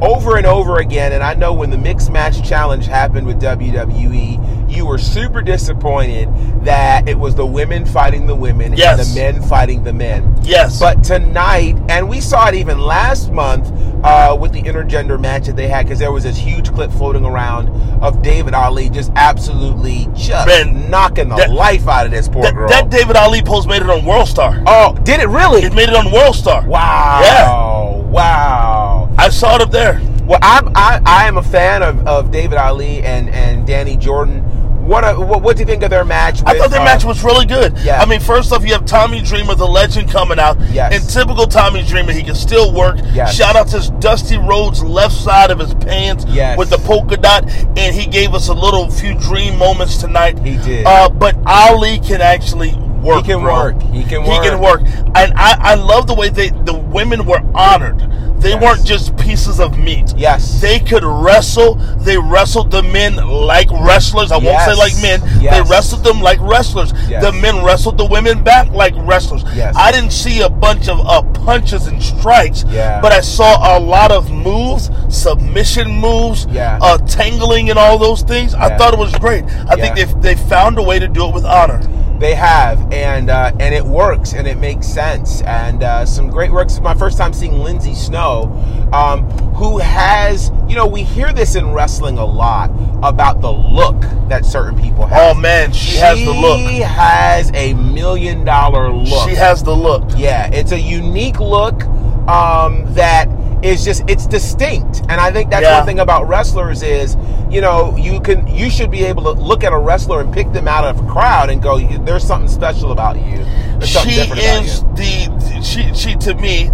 [0.01, 4.71] over and over again, and I know when the mixed match challenge happened with WWE,
[4.71, 6.29] you were super disappointed
[6.63, 8.99] that it was the women fighting the women Yes.
[8.99, 10.37] and the men fighting the men.
[10.41, 10.79] Yes.
[10.79, 13.67] But tonight, and we saw it even last month
[14.03, 17.25] uh, with the intergender match that they had, because there was this huge clip floating
[17.25, 17.69] around
[18.01, 22.43] of David Ali just absolutely just Man, knocking the that- life out of this poor
[22.43, 22.69] that, girl.
[22.69, 24.61] that David Ali post made it on World Star.
[24.67, 25.61] oh, did it really?
[25.63, 26.65] It made it on World Star.
[26.67, 27.19] wow.
[27.23, 28.09] Yeah.
[28.09, 29.13] Wow.
[29.17, 30.01] I saw it up there.
[30.25, 34.43] Well, I'm, I I am a fan of, of David Ali and, and Danny Jordan.
[34.89, 36.41] What, uh, what what do you think of their match?
[36.47, 37.77] I thought their uh, match was really good.
[37.79, 38.01] yeah.
[38.01, 40.59] I mean, first off, you have Tommy Dreamer, the legend, coming out.
[40.71, 40.95] Yes.
[40.95, 42.97] In typical Tommy Dreamer, he can still work.
[43.13, 43.35] Yes.
[43.35, 46.57] Shout out to his Dusty Rhodes left side of his pants Yes.
[46.57, 47.47] with the polka dot,
[47.77, 50.39] and he gave us a little few dream moments tonight.
[50.39, 50.87] He did.
[50.87, 52.73] Uh, but Ali can actually
[53.03, 53.25] work.
[53.25, 53.53] He can bro.
[53.53, 53.81] work.
[53.83, 54.43] He can work.
[54.43, 54.81] He can work.
[54.81, 54.89] work.
[55.15, 58.01] And I, I love the way they the women were honored.
[58.39, 58.61] They Yes.
[58.61, 60.13] weren't just pieces of meat.
[60.17, 60.61] Yes.
[60.61, 61.75] They could wrestle.
[61.99, 64.31] They wrestled the men like wrestlers.
[64.31, 65.21] I won't say like men.
[65.41, 65.53] Yes.
[65.53, 66.93] They wrestled them like wrestlers.
[67.09, 67.23] Yes.
[67.23, 69.43] The men wrestled the women back like wrestlers.
[69.53, 69.75] Yes.
[69.77, 73.01] I didn't see a bunch of uh, punches and strikes, Yeah.
[73.01, 76.79] but I saw a lot of moves, submission moves, Yeah.
[76.81, 78.53] uh, tangling and all those things.
[78.55, 79.43] I thought it was great.
[79.69, 81.81] I think they they found a way to do it with honor.
[82.19, 86.51] They have, and uh, and it works, and it makes sense, and uh, some great
[86.51, 86.67] work.
[86.67, 88.51] This is my first time seeing Lindsay Snow,
[88.91, 92.71] um, who has, you know, we hear this in wrestling a lot
[93.03, 95.37] about the look that certain people have.
[95.37, 96.59] Oh man, she, has the look.
[96.59, 99.29] She has a million dollar look.
[99.29, 100.03] She has the look.
[100.17, 101.83] Yeah, it's a unique look
[102.27, 103.29] um, that
[103.61, 105.77] is just it's distinct, and I think that's Yeah.
[105.77, 107.17] one thing about wrestlers is
[107.49, 110.51] you know you can you should be able to look at a wrestler and pick
[110.53, 113.45] them out of a crowd and go there's something special about you.
[113.81, 114.87] She is you.
[114.95, 116.69] the she she to me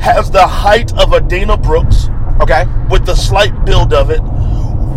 [0.00, 2.08] has the height of a Dana Brooks
[2.40, 2.64] Okay.
[2.88, 4.22] with the slight build of it,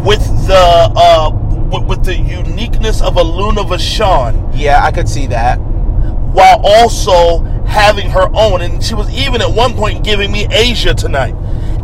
[0.05, 1.29] with the uh,
[1.71, 5.59] with, with the uniqueness of a Luna Vachon, Yeah, I could see that.
[6.33, 8.61] While also having her own.
[8.61, 11.35] And she was even at one point giving me Asya tonight.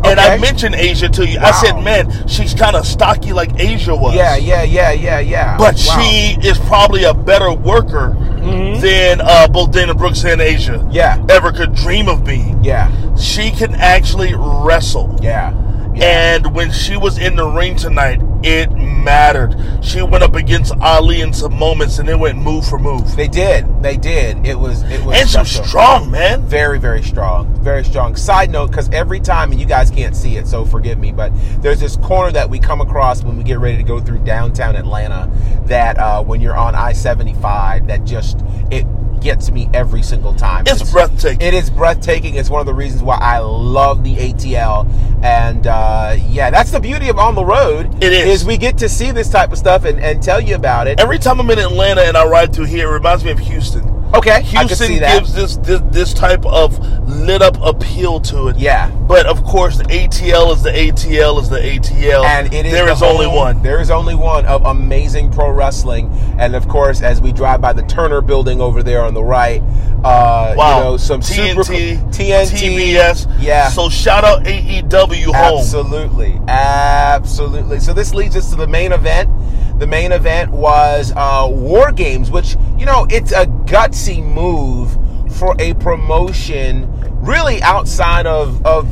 [0.01, 1.39] And I mentioned Asya to you.
[1.39, 4.15] I said, man, she's kind of stocky like Asya was.
[4.15, 5.57] Yeah, yeah, yeah, yeah, yeah.
[5.57, 5.97] But Wow.
[5.97, 6.41] Mm-hmm.
[6.41, 8.15] she is probably a better worker
[8.81, 11.23] than uh, both Dana Brooks and Asya Yeah.
[11.29, 12.63] ever could dream of being.
[12.63, 15.17] Yeah, She can actually wrestle.
[15.21, 15.51] yeah.
[15.99, 16.35] Yeah.
[16.35, 19.55] And when she was in the ring tonight, it mattered.
[19.81, 23.15] She went up against Ali in some moments, and it went move for move.
[23.15, 23.83] They did.
[23.83, 24.45] They did.
[24.45, 24.83] It was.
[24.83, 25.19] It was.
[25.19, 26.45] And she's strong, man.
[26.45, 27.53] Very, very strong.
[27.63, 28.15] Very strong.
[28.15, 31.31] Side note, because every time, and you guys can't see it, so forgive me, but
[31.61, 34.75] there's this corner that we come across when we get ready to go through downtown
[34.75, 35.29] Atlanta
[35.65, 38.39] that uh, when you're on I 75, that just,
[38.71, 38.85] it
[39.21, 40.63] gets me every single time.
[40.67, 41.41] It's breathtaking.
[41.41, 42.35] It is breathtaking.
[42.35, 44.87] It's one of the reasons why I love the ATL.
[45.23, 48.03] And uh, yeah, that's the beauty of On the Road.
[48.03, 48.41] It is.
[48.41, 50.99] Is we get to see this type of stuff and, and tell you about it.
[50.99, 53.98] Every time I'm in Atlanta and I ride through here, it reminds me of Houston.
[54.13, 58.57] Okay, Houston gives this, this this type of lit up appeal to it.
[58.57, 58.89] Yeah.
[59.07, 62.87] But of course, the ATL is the ATL is the ATL, and it is there
[62.87, 63.61] the is only one.
[63.61, 67.71] There is only one of amazing pro wrestling, and of course, as we drive by
[67.73, 69.61] the Turner Building over there on the right,
[70.03, 71.63] uh, Wow, you know, some TNT, super
[72.11, 73.27] TNT, TBS.
[73.39, 73.69] yeah.
[73.69, 75.59] So shout out AEW home.
[75.59, 77.79] Absolutely, absolutely.
[77.79, 79.29] So this leads us to the main event.
[79.79, 84.91] The main event was uh, War Games, which you know it's a gutsy move
[85.37, 86.87] for a promotion,
[87.21, 88.85] really outside of of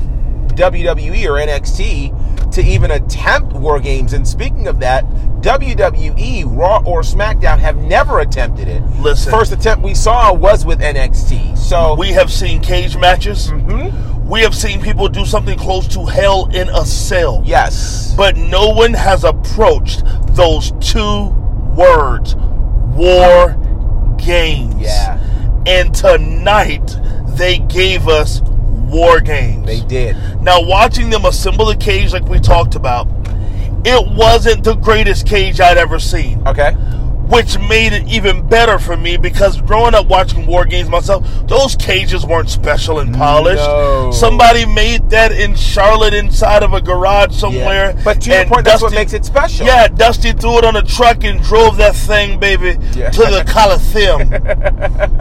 [0.55, 4.13] WWE or NXT to even attempt War Games.
[4.13, 5.05] And speaking of that,
[5.41, 8.81] WWE, Raw or SmackDown have never attempted it.
[8.99, 9.31] Listen.
[9.31, 11.57] first attempt we saw was with NXT.
[11.57, 13.51] So We have seen cage matches.
[13.51, 14.25] Mhm.
[14.25, 17.41] We have seen people do something close to hell in a cell.
[17.45, 20.03] yes, But no one has approached
[20.37, 21.27] those two
[21.75, 22.35] words
[22.95, 23.55] war
[24.17, 24.75] games.
[24.81, 25.19] Yeah.
[25.65, 26.95] And tonight
[27.35, 29.65] they gave us war games.
[29.65, 30.15] they did.
[30.41, 33.07] Now, watching them assemble the cage like we talked about,
[33.85, 36.75] it wasn't the greatest cage I'd ever seen Okay.
[37.29, 41.75] Which made it even better for me because growing up watching war games myself, those
[41.75, 43.61] cages weren't special and polished.
[43.65, 44.11] No.
[44.11, 47.93] Somebody made that in Charlotte inside of a garage somewhere.
[47.95, 48.01] Yeah.
[48.03, 49.65] But to your point, that's what makes it special.
[49.65, 53.09] Yeah, Dusty threw it on a truck and drove that thing, baby, Yeah.
[53.09, 54.29] to the Coliseum.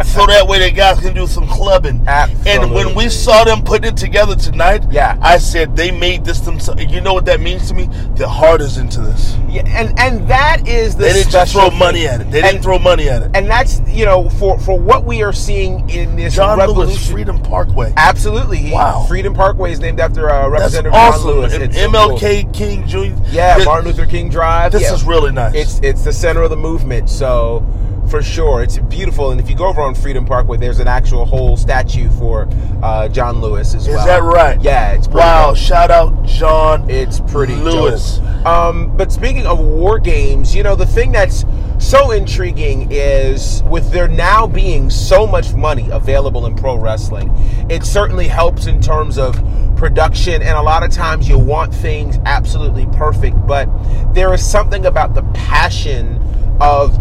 [0.04, 2.04] so that way the guys can do some clubbing.
[2.06, 5.18] And when we saw them putting it together tonight, Yeah.
[5.20, 6.84] I said they made this themselves.
[6.84, 7.88] You know what that means to me?
[8.14, 9.36] The heart is into this.
[9.48, 12.06] Yeah, and and that is the They didn't just throw money thing.
[12.08, 12.30] at it.
[12.30, 13.30] They and, didn't throw money at it.
[13.34, 16.88] and that's you know for for what we are seeing in this John revolution.
[16.90, 17.92] Lewis Freedom Parkway.
[17.96, 19.04] Absolutely, he, Wow.
[19.08, 21.22] Freedom Parkway is named after uh, That's Representative awesome.
[21.22, 21.54] John Lewis.
[21.54, 22.52] And It's so MLK cool.
[22.52, 22.98] King Jr.
[23.30, 24.72] Yeah, This- Martin Luther King Drive.
[24.72, 24.94] This yeah.
[24.94, 25.54] is really nice.
[25.54, 27.64] It's it's the center of the movement, so
[28.08, 29.30] for sure it's beautiful.
[29.30, 32.48] And if you go over on Freedom Parkway, there's an actual whole statue for
[32.82, 33.98] uh, John Lewis as well.
[33.98, 34.60] Is that right?
[34.60, 35.48] Yeah, it's pretty wow.
[35.48, 35.56] dope.
[35.56, 36.88] Shout out John.
[36.88, 38.18] It's pretty Lewis.
[38.44, 41.44] Um, but speaking of war games, you know the thing that's
[41.78, 47.30] so intriguing is with there now being so much money available in pro wrestling,
[47.68, 49.34] it certainly helps in terms of
[49.76, 50.42] production.
[50.42, 53.68] And a lot of times you want things absolutely perfect, but
[54.14, 56.22] there is something about the passion
[56.60, 56.98] of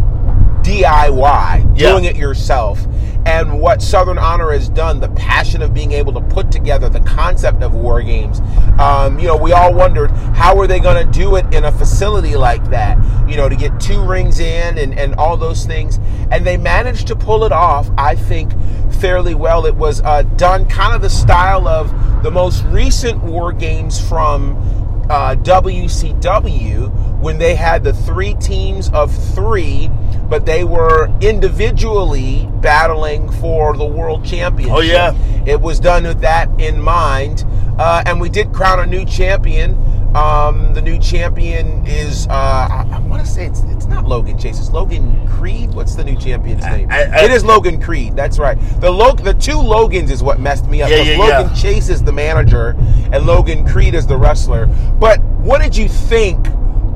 [0.65, 1.91] DIY, Yeah.
[1.91, 2.86] doing it yourself.
[3.28, 6.99] And what Southern Honor has done, the passion of being able to put together the
[6.99, 8.39] concept of war games.
[8.78, 11.71] Um, you know, we all wondered how are they going to do it in a
[11.71, 12.97] facility like that?
[13.28, 15.99] You know, to get two rings in and, and all those things.
[16.30, 18.51] And they managed to pull it off, I think,
[18.93, 19.65] fairly well.
[19.65, 24.56] It was uh, done kind of the style of the most recent war games from
[25.10, 29.89] uh, WCW when they had the three teams of three,
[30.29, 34.75] but they were individually battling for the world championship.
[34.75, 35.13] Oh, yeah.
[35.45, 37.43] It was done with that in mind.
[37.77, 39.81] Uh, and we did crown a new champion.
[40.15, 44.38] Um, the new champion is, uh, I, I want to say it's, it's not Logan
[44.38, 45.73] Chase, it's Logan Creed.
[45.73, 46.89] What's the new champion's name?
[46.89, 48.15] I- I- it is Logan Creed.
[48.15, 48.57] That's right.
[48.80, 50.89] The Log- the two Logans is what messed me up.
[50.89, 51.61] Yeah, yeah, Logan yeah.
[51.61, 52.76] Chase is the manager
[53.11, 54.67] and Logan Creed is the wrestler.
[54.99, 56.47] But what did you think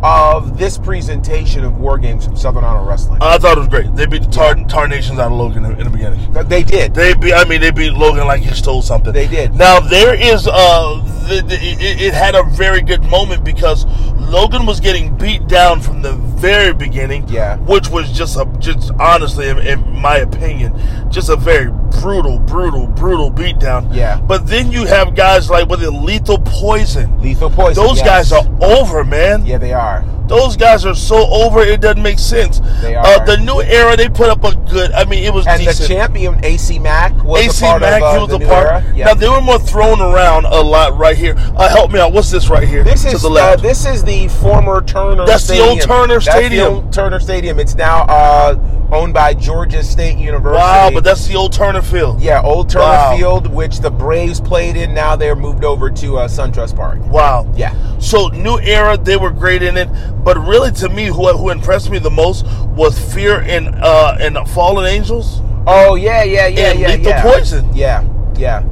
[0.04, 3.20] of this presentation of War Games from Southern Honor Wrestling?
[3.22, 3.94] I thought it was great.
[3.96, 6.32] They beat the Tar, Tar Nations out of Logan in, in the beginning.
[6.48, 6.94] they did.
[6.94, 7.34] They beat.
[7.34, 9.14] I mean, they beat Logan like he stole something.
[9.14, 9.56] They did.
[9.56, 10.48] Now there is.
[10.48, 13.86] Uh, the, the, it, it had a very good moment because
[14.16, 17.28] Logan was getting beat down from the very beginning.
[17.28, 17.58] Yeah.
[17.58, 20.74] Which was just a just honestly, in, in my opinion,
[21.12, 21.72] just a very
[22.02, 23.94] brutal, brutal, brutal beatdown.
[23.94, 24.20] Yeah.
[24.22, 27.20] But then you have guys like with the lethal poison.
[27.20, 27.84] Lethal Poison.
[27.84, 28.30] Those yes.
[28.30, 29.46] guys are over, man.
[29.46, 30.04] Yeah, they are.
[30.30, 31.60] Those guys are so over.
[31.62, 32.62] It doesn't make sense.
[32.82, 33.26] They Uh, are.
[33.26, 34.92] the new era, they put up a good.
[34.94, 35.90] I mean, it was And decent.
[35.90, 38.48] the champion AC Mack was AC a part Mack, of uh, he was the a
[38.48, 38.84] part.
[38.96, 41.36] Now they were more thrown around a lot right here.
[41.58, 42.14] Uh, help me out.
[42.14, 42.84] What's this right here?
[42.84, 45.26] This is the uh, this is the former Turner.
[45.26, 46.74] That's the old Turner That's the Stadium.
[46.74, 47.60] old Turner Stadium.
[47.60, 48.56] It's now uh,
[48.92, 50.58] owned by Georgia State University.
[50.60, 52.20] wow, but that's the old Turner Field.
[52.22, 53.18] yeah, old Turner Wow.
[53.18, 54.94] Field, which the Braves played in.
[54.94, 57.00] Now they're moved over to uh, SunTrust Park.
[57.08, 57.52] Wow.
[57.56, 57.74] Yeah.
[58.00, 59.88] So new era, they were great in it,
[60.24, 64.38] but really to me, who who impressed me the most was Fear and uh and
[64.50, 65.42] Fallen Angels.
[65.68, 67.22] Oh yeah, yeah, yeah, And yeah, Lethal yeah.
[67.22, 67.74] Poison.
[67.76, 68.64] Yeah, yeah,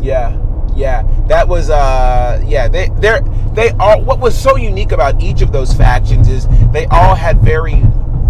[0.00, 0.38] yeah,
[0.76, 1.02] yeah.
[1.28, 2.68] That was uh, yeah.
[2.68, 3.20] They they
[3.54, 4.02] they all.
[4.02, 7.82] What was so unique about each of those factions is they all had very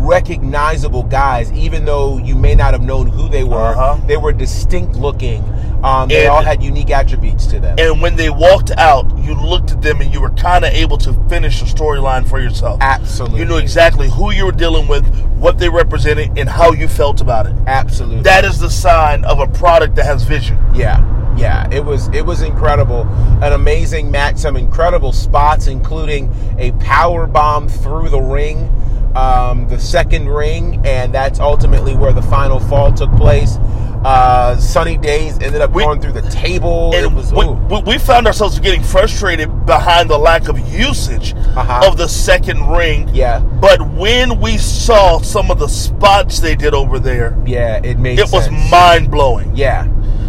[0.02, 3.56] recognizable guys, even though you may not have known who they were.
[3.76, 3.98] Uh-huh.
[4.06, 5.42] They were distinct looking.
[5.82, 7.76] Um, they And- all had unique attributes to them.
[7.78, 10.96] And when they walked out, you looked at them and you were kind of able
[10.98, 12.78] to finish the storyline for yourself.
[12.80, 15.04] Absolutely, You knew exactly who you were dealing with,
[15.38, 17.54] what they represented, and how you felt about it.
[17.66, 18.22] Absolutely.
[18.22, 20.56] That is the sign of a product that has vision.
[20.72, 21.02] Yeah,
[21.36, 23.02] yeah, it was it was incredible,
[23.42, 28.70] an amazing match, some incredible spots, including a power bomb through the ring,
[29.16, 33.56] um, the second ring, and that's ultimately where the final fall took place.
[34.04, 36.90] Uh, Sunny Days ended up We- going through the table.
[36.92, 37.46] It was we,
[37.82, 41.86] we, found ourselves getting frustrated behind the lack of usage Uh-huh.
[41.86, 43.08] of the second ring.
[43.12, 48.00] yeah, But when we saw some of the spots they did over there, yeah, it
[48.00, 49.52] made it was mind blowing.
[49.54, 49.86] yeah,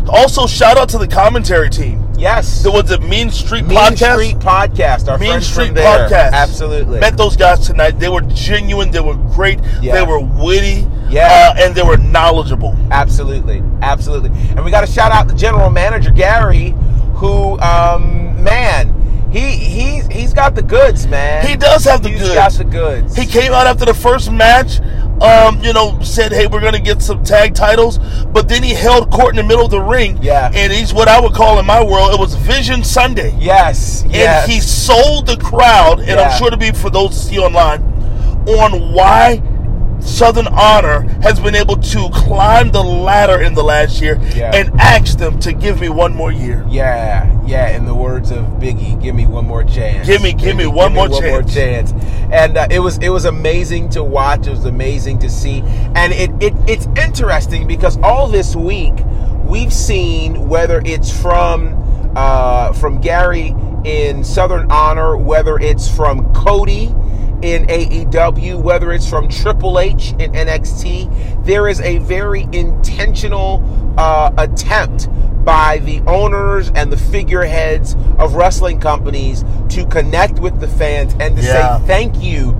[0.07, 2.02] Also, shout out to the commentary team.
[2.17, 2.63] Yes.
[2.63, 4.13] There was a Mean Street Mean podcast.
[4.13, 5.07] Street podcast.
[5.11, 6.09] Our Mean Street from there.
[6.09, 6.31] podcast.
[6.31, 6.99] Absolutely.
[6.99, 7.99] Met those guys tonight.
[7.99, 8.91] They were genuine.
[8.91, 9.59] They were great.
[9.81, 9.93] Yeah.
[9.95, 10.87] They were witty.
[11.09, 11.53] Yeah.
[11.55, 12.75] uh, and they were knowledgeable.
[12.89, 14.31] Absolutely, absolutely.
[14.51, 16.73] And we got to shout out the general manager Gary,
[17.15, 21.45] who, um, man, he he's he's got the goods, man.
[21.45, 22.29] He does have the He's goods.
[22.29, 23.15] He got the goods.
[23.15, 24.79] He came out after the first match,
[25.23, 27.97] um, you know, said, "Hey, we're gonna get some tag titles,"
[28.33, 30.19] but then he held court in the middle of the ring.
[30.21, 30.51] Yeah.
[30.53, 33.33] and he's what I would call in my world, it was Vision Sunday.
[33.39, 34.43] yes, yes.
[34.43, 36.29] and he sold the crowd, and Yeah.
[36.29, 37.81] I'm sure to be for those to see online,
[38.47, 39.41] on why
[40.03, 44.51] Southern Honor has been able to climb the ladder in the last year Yeah.
[44.53, 46.65] and ask them to give me one more year.
[46.69, 47.69] yeah, yeah.
[47.75, 50.05] In the words of Biggie, give me one more chance.
[50.07, 51.21] Give me- give me one more chance.
[51.23, 51.93] more chance.
[52.31, 54.47] And uh, it was it was amazing to watch.
[54.47, 55.61] It was amazing to see.
[55.95, 58.93] And it, it it's interesting because all this week
[59.45, 61.79] we've seen whether it's from
[62.15, 66.93] uh, from Gary in Southern Honor, whether it's from Cody
[67.43, 73.61] in AEW, whether it's from Triple H in NXT, there is a very intentional
[73.97, 75.09] uh, attempt
[75.43, 81.35] by the owners and the figureheads of wrestling companies to connect with the fans and
[81.35, 81.79] to Yeah.
[81.79, 82.55] say thank you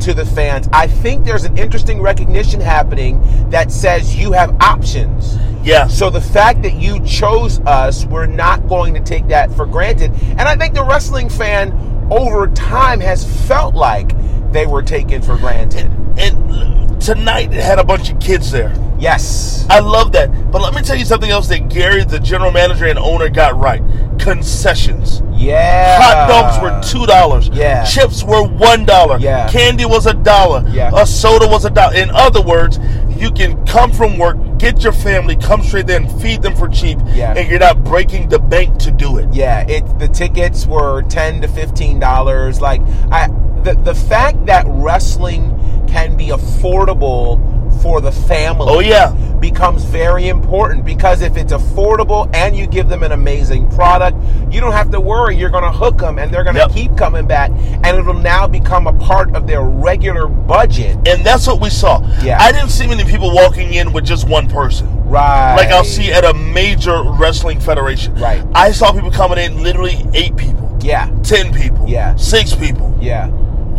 [0.00, 0.66] to the fans.
[0.72, 3.20] I think there's an interesting recognition happening
[3.50, 5.36] that says you have options.
[5.62, 5.86] Yeah.
[5.88, 10.10] So the fact that you chose us, we're not going to take that for granted.
[10.30, 11.70] And I think the wrestling fan
[12.10, 14.10] over time has felt like
[14.52, 15.90] they were taken for granted.
[16.18, 18.72] and tonight it had a bunch of kids there.
[18.98, 19.66] Yes.
[19.68, 20.52] I love that.
[20.52, 23.58] But let me tell you something else that Gary, the general manager and owner, got
[23.58, 23.82] right.
[24.20, 25.22] Concessions.
[25.34, 25.98] Yeah.
[26.00, 27.48] Hot dogs were two dollars.
[27.48, 27.84] Yeah.
[27.84, 29.18] Chips were one dollar.
[29.18, 29.50] Yeah.
[29.50, 30.64] Candy was a dollar.
[30.68, 30.92] Yeah.
[30.94, 31.94] A soda was a dollar.
[31.96, 32.78] In other words,
[33.16, 36.68] you can come from work, get your family, come straight there and feed them for
[36.68, 36.98] cheap.
[37.06, 37.34] Yeah.
[37.36, 39.32] And you're not breaking the bank to do it.
[39.32, 42.60] Yeah, it the tickets were ten to fifteen dollars.
[42.60, 42.80] Like
[43.10, 43.26] I
[43.64, 45.50] the the fact that wrestling
[45.88, 47.40] can be affordable
[47.82, 49.12] for the family Oh yeah.
[49.40, 54.16] becomes very important because if it's affordable and you give them an amazing product,
[54.52, 55.36] you don't have to worry.
[55.36, 56.70] You're going to hook them and they're going to Yep.
[56.72, 60.96] keep coming back and it'll now become a part of their regular budget.
[61.08, 62.00] And that's what we saw.
[62.22, 62.38] Yeah.
[62.40, 64.86] I didn't see many people walking in with just one person.
[65.08, 65.56] Right.
[65.56, 68.14] like I'll see at a major wrestling federation.
[68.14, 68.42] Right.
[68.54, 71.10] I saw people coming in, literally eight people, Yeah.
[71.24, 72.14] ten people, Yeah.
[72.16, 72.96] six people.
[73.00, 73.28] Yeah.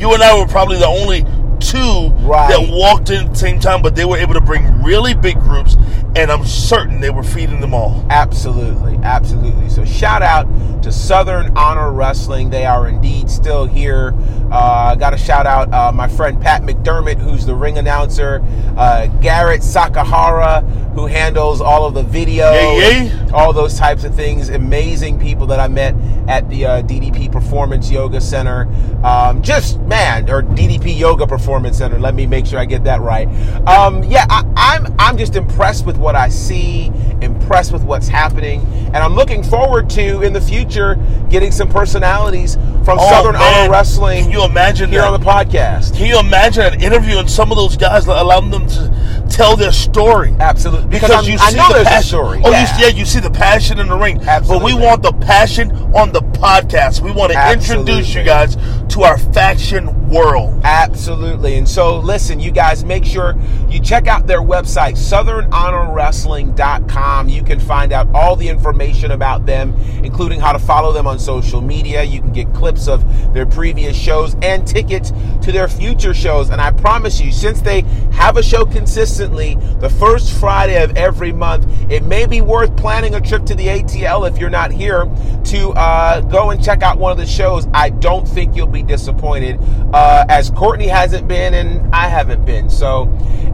[0.03, 1.21] You and I were probably the only
[1.61, 2.49] two Right.
[2.49, 5.39] that walked in at the same time, but they were able to bring really big
[5.39, 5.77] groups,
[6.15, 8.05] and I'm certain they were feeding them all.
[8.09, 9.69] Absolutely, absolutely.
[9.69, 10.47] So shout out
[10.83, 12.49] to Southern Honor Wrestling.
[12.49, 14.13] They are indeed still here.
[14.51, 18.43] Uh, Got to shout out uh, my friend Pat McDermott, who's the ring announcer.
[18.77, 20.61] Uh, Garrett Sakahara,
[20.93, 22.45] who handles all of the video,
[23.33, 24.49] all those types of things.
[24.49, 25.95] Amazing people that I met
[26.27, 28.67] at the uh, DDP Performance Yoga Center.
[29.03, 31.99] Um, just man, or DDP Yoga Performance Center.
[31.99, 33.27] Let me make sure I get that right.
[33.67, 36.91] Um, yeah, I, I'm I'm just impressed with what I see,
[37.21, 40.95] impressed with what's happening, and I'm looking forward to in the future
[41.29, 43.61] getting some personalities from Oh, Southern man.
[43.61, 45.13] Honor Wrestling Can you imagine here that?
[45.13, 45.95] on the podcast.
[45.95, 49.71] Can you imagine an interview and some of those guys, allowing them to tell their
[49.71, 50.35] story?
[50.39, 52.19] Absolutely, because, Because you I see know the passion.
[52.19, 52.77] Oh, yeah.
[52.77, 54.19] You, yeah, you see the passion in the ring.
[54.19, 56.99] But we want the passion on the podcast.
[57.01, 58.57] We want to introduce you guys
[58.89, 60.61] to our faction world.
[60.63, 61.57] Absolutely.
[61.57, 63.35] And so, listen, you guys, make sure
[63.67, 67.29] you check out their website, southernhonorwrestling.com.
[67.29, 71.17] You can find out all the information about them, including how to follow them on
[71.19, 72.03] social media.
[72.03, 73.03] You can get clips of
[73.33, 75.11] their previous shows and tickets
[75.41, 76.51] to their future shows.
[76.51, 81.31] And I promise you, since they have a show consistently the first Friday of every
[81.31, 85.05] month, it may be worth planning a trip to the ATL if you're not here
[85.45, 87.67] to uh, go and check out one of the shows.
[87.73, 89.59] I don't think you'll be disappointed,
[89.93, 92.69] uh, as Courtney hasn't been and I haven't been.
[92.69, 93.07] So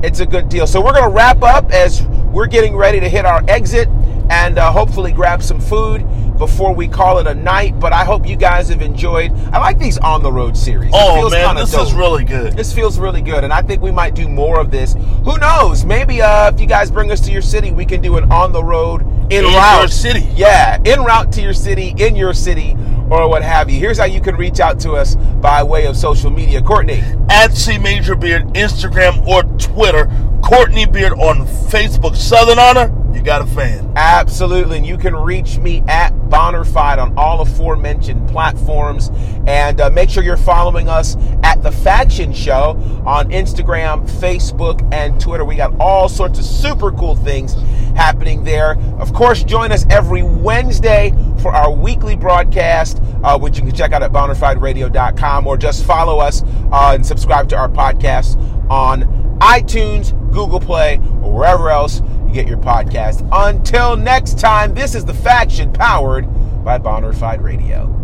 [0.03, 0.67] it's a good deal.
[0.67, 3.87] So we're going to wrap up as we're getting ready to hit our exit
[4.29, 6.05] and uh, hopefully grab some food
[6.37, 7.79] before we call it a night.
[7.79, 9.31] But I hope you guys have enjoyed.
[9.51, 10.91] I like these on the road series.
[10.93, 12.53] Oh man, this is really good.
[12.53, 14.93] This feels really good, and I think we might do more of this.
[15.25, 15.85] Who knows?
[15.85, 18.53] Maybe uh, if you guys bring us to your city, we can do an on
[18.53, 20.27] the road in, In route your city.
[20.33, 22.75] Yeah, in route to your city, in your city,
[23.09, 23.79] or what have you.
[23.79, 26.61] Here's how you can reach out to us by way of social media.
[26.61, 30.09] Courtney, At C Major Beard, Instagram or Twitter.
[30.43, 32.15] Courtney Beard on Facebook.
[32.15, 33.91] Southern Honor, you got a fan.
[33.95, 39.09] absolutely, and you can reach me at Bonnerfied on all aforementioned platforms,
[39.47, 45.19] and uh, make sure you're following us at the Faction Show on Instagram, Facebook, and
[45.19, 45.43] Twitter.
[45.43, 47.55] We got all sorts of super cool things
[47.95, 48.77] happening there.
[48.99, 53.91] Of course, join us every Wednesday for our weekly broadcast, uh, which you can check
[53.91, 58.37] out at bonafideradio.com or just follow us uh, and subscribe to our podcast
[58.69, 59.03] on
[59.39, 63.27] iTunes, Google Play, or wherever else you get your podcast.
[63.31, 66.25] Until next time, this is The Faction powered
[66.63, 67.95] by Bonafide Radio.